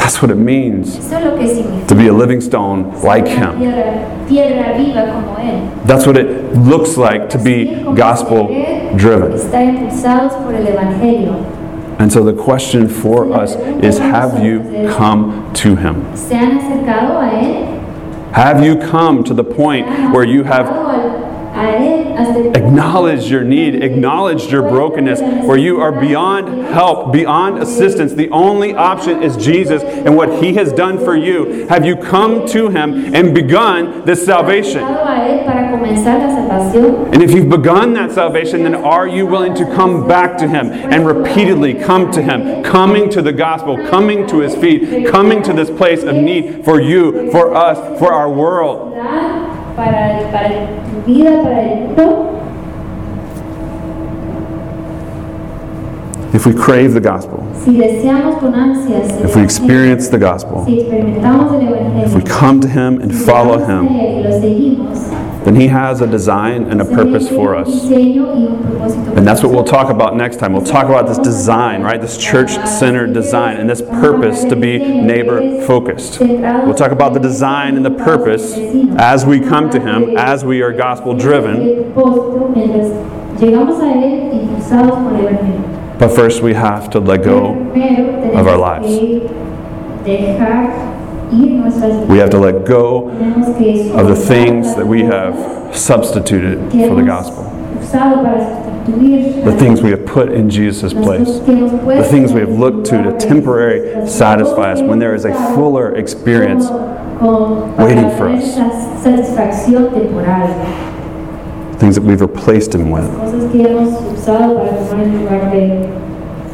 That's 0.00 0.22
what 0.22 0.30
it 0.30 0.36
means 0.38 0.96
Eso 0.96 1.16
es 1.18 1.24
lo 1.24 1.36
que 1.36 1.46
significa. 1.46 1.86
to 1.88 1.94
be 1.94 2.08
a 2.08 2.12
living 2.12 2.40
stone 2.40 2.90
like 3.02 3.28
Him. 3.28 3.58
Piedra, 3.58 4.26
piedra 4.26 4.76
viva 4.76 5.12
como 5.12 5.36
Él. 5.36 5.86
That's 5.86 6.06
what 6.06 6.16
it 6.16 6.54
looks 6.56 6.96
like 6.96 7.28
to 7.30 7.38
be 7.38 7.84
gospel 7.94 8.48
driven. 8.96 9.32
Estar 9.32 9.62
impulsados 9.62 10.32
por 10.42 10.54
el 10.54 10.66
Evangelio. 10.66 11.44
And 11.98 12.10
so 12.10 12.24
the 12.24 12.32
question 12.32 12.88
for 12.88 13.30
us 13.32 13.54
is 13.84 13.98
have 13.98 14.42
you 14.42 14.88
come 14.96 15.52
to 15.54 15.76
Him? 15.76 16.16
¿Se 16.16 16.34
han 16.34 16.58
acercado 16.58 17.20
a 17.20 17.30
Él? 17.30 17.76
Have 18.32 18.64
you 18.64 18.76
come 18.76 19.22
to 19.24 19.34
the 19.34 19.44
point 19.44 19.86
where 20.14 20.24
you 20.24 20.44
have 20.44 20.66
a 21.60 21.76
Él 21.76 22.16
hasta 22.16 22.38
el 22.38 22.56
acknowledged 22.56 23.28
your 23.28 23.44
need, 23.44 23.82
acknowledge 23.82 24.50
your 24.50 24.62
brokenness, 24.62 25.20
where 25.46 25.58
you 25.58 25.80
are 25.80 25.92
beyond 25.92 26.66
help, 26.68 27.12
beyond 27.12 27.62
assistance? 27.62 28.12
The 28.14 28.30
only 28.30 28.74
option 28.74 29.22
is 29.22 29.36
Jesus 29.36 29.82
and 29.82 30.16
what 30.16 30.42
He 30.42 30.54
has 30.54 30.72
done 30.72 30.98
for 30.98 31.16
you. 31.16 31.66
Have 31.68 31.84
you 31.84 31.96
come 31.96 32.46
to 32.48 32.68
Him 32.68 33.14
and 33.14 33.34
begun 33.34 34.04
this 34.04 34.24
salvation? 34.24 34.82
And 37.12 37.22
if 37.22 37.32
you've 37.32 37.48
begun 37.48 37.94
that 37.94 38.12
salvation, 38.12 38.62
then 38.62 38.74
are 38.74 39.06
you 39.06 39.26
willing 39.26 39.54
to 39.54 39.64
come 39.64 40.06
back 40.06 40.38
to 40.38 40.48
Him 40.48 40.70
and 40.70 41.06
repeatedly 41.06 41.74
come 41.74 42.10
to 42.12 42.22
Him, 42.22 42.62
coming 42.62 43.10
to 43.10 43.22
the 43.22 43.32
gospel, 43.32 43.76
coming 43.88 44.26
to 44.28 44.38
His 44.38 44.54
feet, 44.54 45.08
coming 45.08 45.42
to 45.42 45.52
this 45.52 45.70
place 45.70 46.02
of 46.02 46.14
need 46.14 46.64
for 46.64 46.80
you, 46.80 47.30
for 47.30 47.54
us, 47.54 47.98
for 47.98 48.12
our 48.12 48.30
world? 48.30 48.90
Para, 49.80 50.30
para 50.30 50.50
tu 50.50 51.10
vida, 51.10 51.42
para 51.42 51.62
el 51.62 51.80
mundo. 51.86 52.26
If 56.34 56.44
we 56.46 56.52
crave 56.52 56.92
the 56.92 57.00
gospel, 57.00 57.42
Si 57.64 57.78
deseamos 57.78 58.36
con 58.40 58.54
ansias, 58.54 59.08
if 59.24 59.34
we 59.34 59.42
experience 59.42 60.10
the 60.10 60.18
gospel, 60.18 60.64
si 60.66 60.80
experimentamos 60.80 61.54
el 61.54 61.68
Evangelio, 61.68 62.06
if 62.06 62.14
we 62.14 62.22
come 62.22 62.60
to 62.60 62.68
Him 62.68 63.00
and 63.00 63.10
follow 63.14 63.58
si 63.58 63.62
a 63.62 63.66
Him, 63.66 64.89
then 65.44 65.54
He 65.56 65.68
has 65.68 66.00
a 66.00 66.06
design 66.06 66.64
and 66.70 66.80
a 66.80 66.84
purpose 66.84 67.28
for 67.28 67.54
us. 67.56 67.84
And 69.16 69.26
that's 69.26 69.42
what 69.42 69.52
we'll 69.52 69.64
talk 69.64 69.90
about 69.90 70.14
next 70.16 70.36
time. 70.36 70.52
We'll 70.52 70.64
talk 70.64 70.86
about 70.86 71.06
this 71.06 71.18
design, 71.18 71.82
right? 71.82 72.00
This 72.00 72.16
church 72.18 72.50
centered 72.66 73.12
design 73.14 73.56
and 73.56 73.68
this 73.68 73.80
purpose 73.82 74.44
to 74.44 74.56
be 74.56 74.78
neighbor 74.78 75.60
focused. 75.66 76.20
We'll 76.20 76.74
talk 76.74 76.92
about 76.92 77.14
the 77.14 77.20
design 77.20 77.76
and 77.76 77.84
the 77.84 77.90
purpose 77.90 78.54
as 78.98 79.24
we 79.24 79.40
come 79.40 79.70
to 79.70 79.80
Him, 79.80 80.16
as 80.16 80.44
we 80.44 80.62
are 80.62 80.72
gospel 80.72 81.14
driven. 81.14 81.92
But 85.98 86.10
first, 86.10 86.42
we 86.42 86.54
have 86.54 86.90
to 86.90 87.00
let 87.00 87.22
go. 87.24 87.54
Of 88.34 88.46
our 88.46 88.56
lives. 88.58 88.86
We 92.08 92.18
have 92.18 92.30
to 92.30 92.38
let 92.38 92.64
go 92.64 93.08
of 93.10 94.08
the 94.08 94.16
things 94.16 94.74
that 94.76 94.86
we 94.86 95.02
have 95.02 95.34
substituted 95.76 96.58
for 96.88 96.94
the 96.96 97.02
gospel. 97.06 97.44
the 99.44 99.52
things 99.58 99.82
we 99.82 99.90
have 99.90 100.04
put 100.06 100.32
in 100.32 100.48
Jesus' 100.50 100.92
place, 100.92 101.28
the 102.02 102.08
things 102.10 102.32
we 102.32 102.40
have 102.40 102.50
looked 102.50 102.86
to 102.86 103.02
to 103.02 103.18
temporarily 103.18 104.08
satisfy 104.08 104.72
us 104.72 104.80
when 104.80 104.98
there 104.98 105.14
is 105.14 105.24
a 105.24 105.32
fuller 105.54 105.94
experience 105.96 106.66
waiting 107.78 108.10
for 108.16 108.28
us. 108.28 108.54
things 111.78 111.94
that 111.94 112.02
we've 112.02 112.20
replaced 112.20 112.74
Him 112.74 112.90
with. 112.90 113.04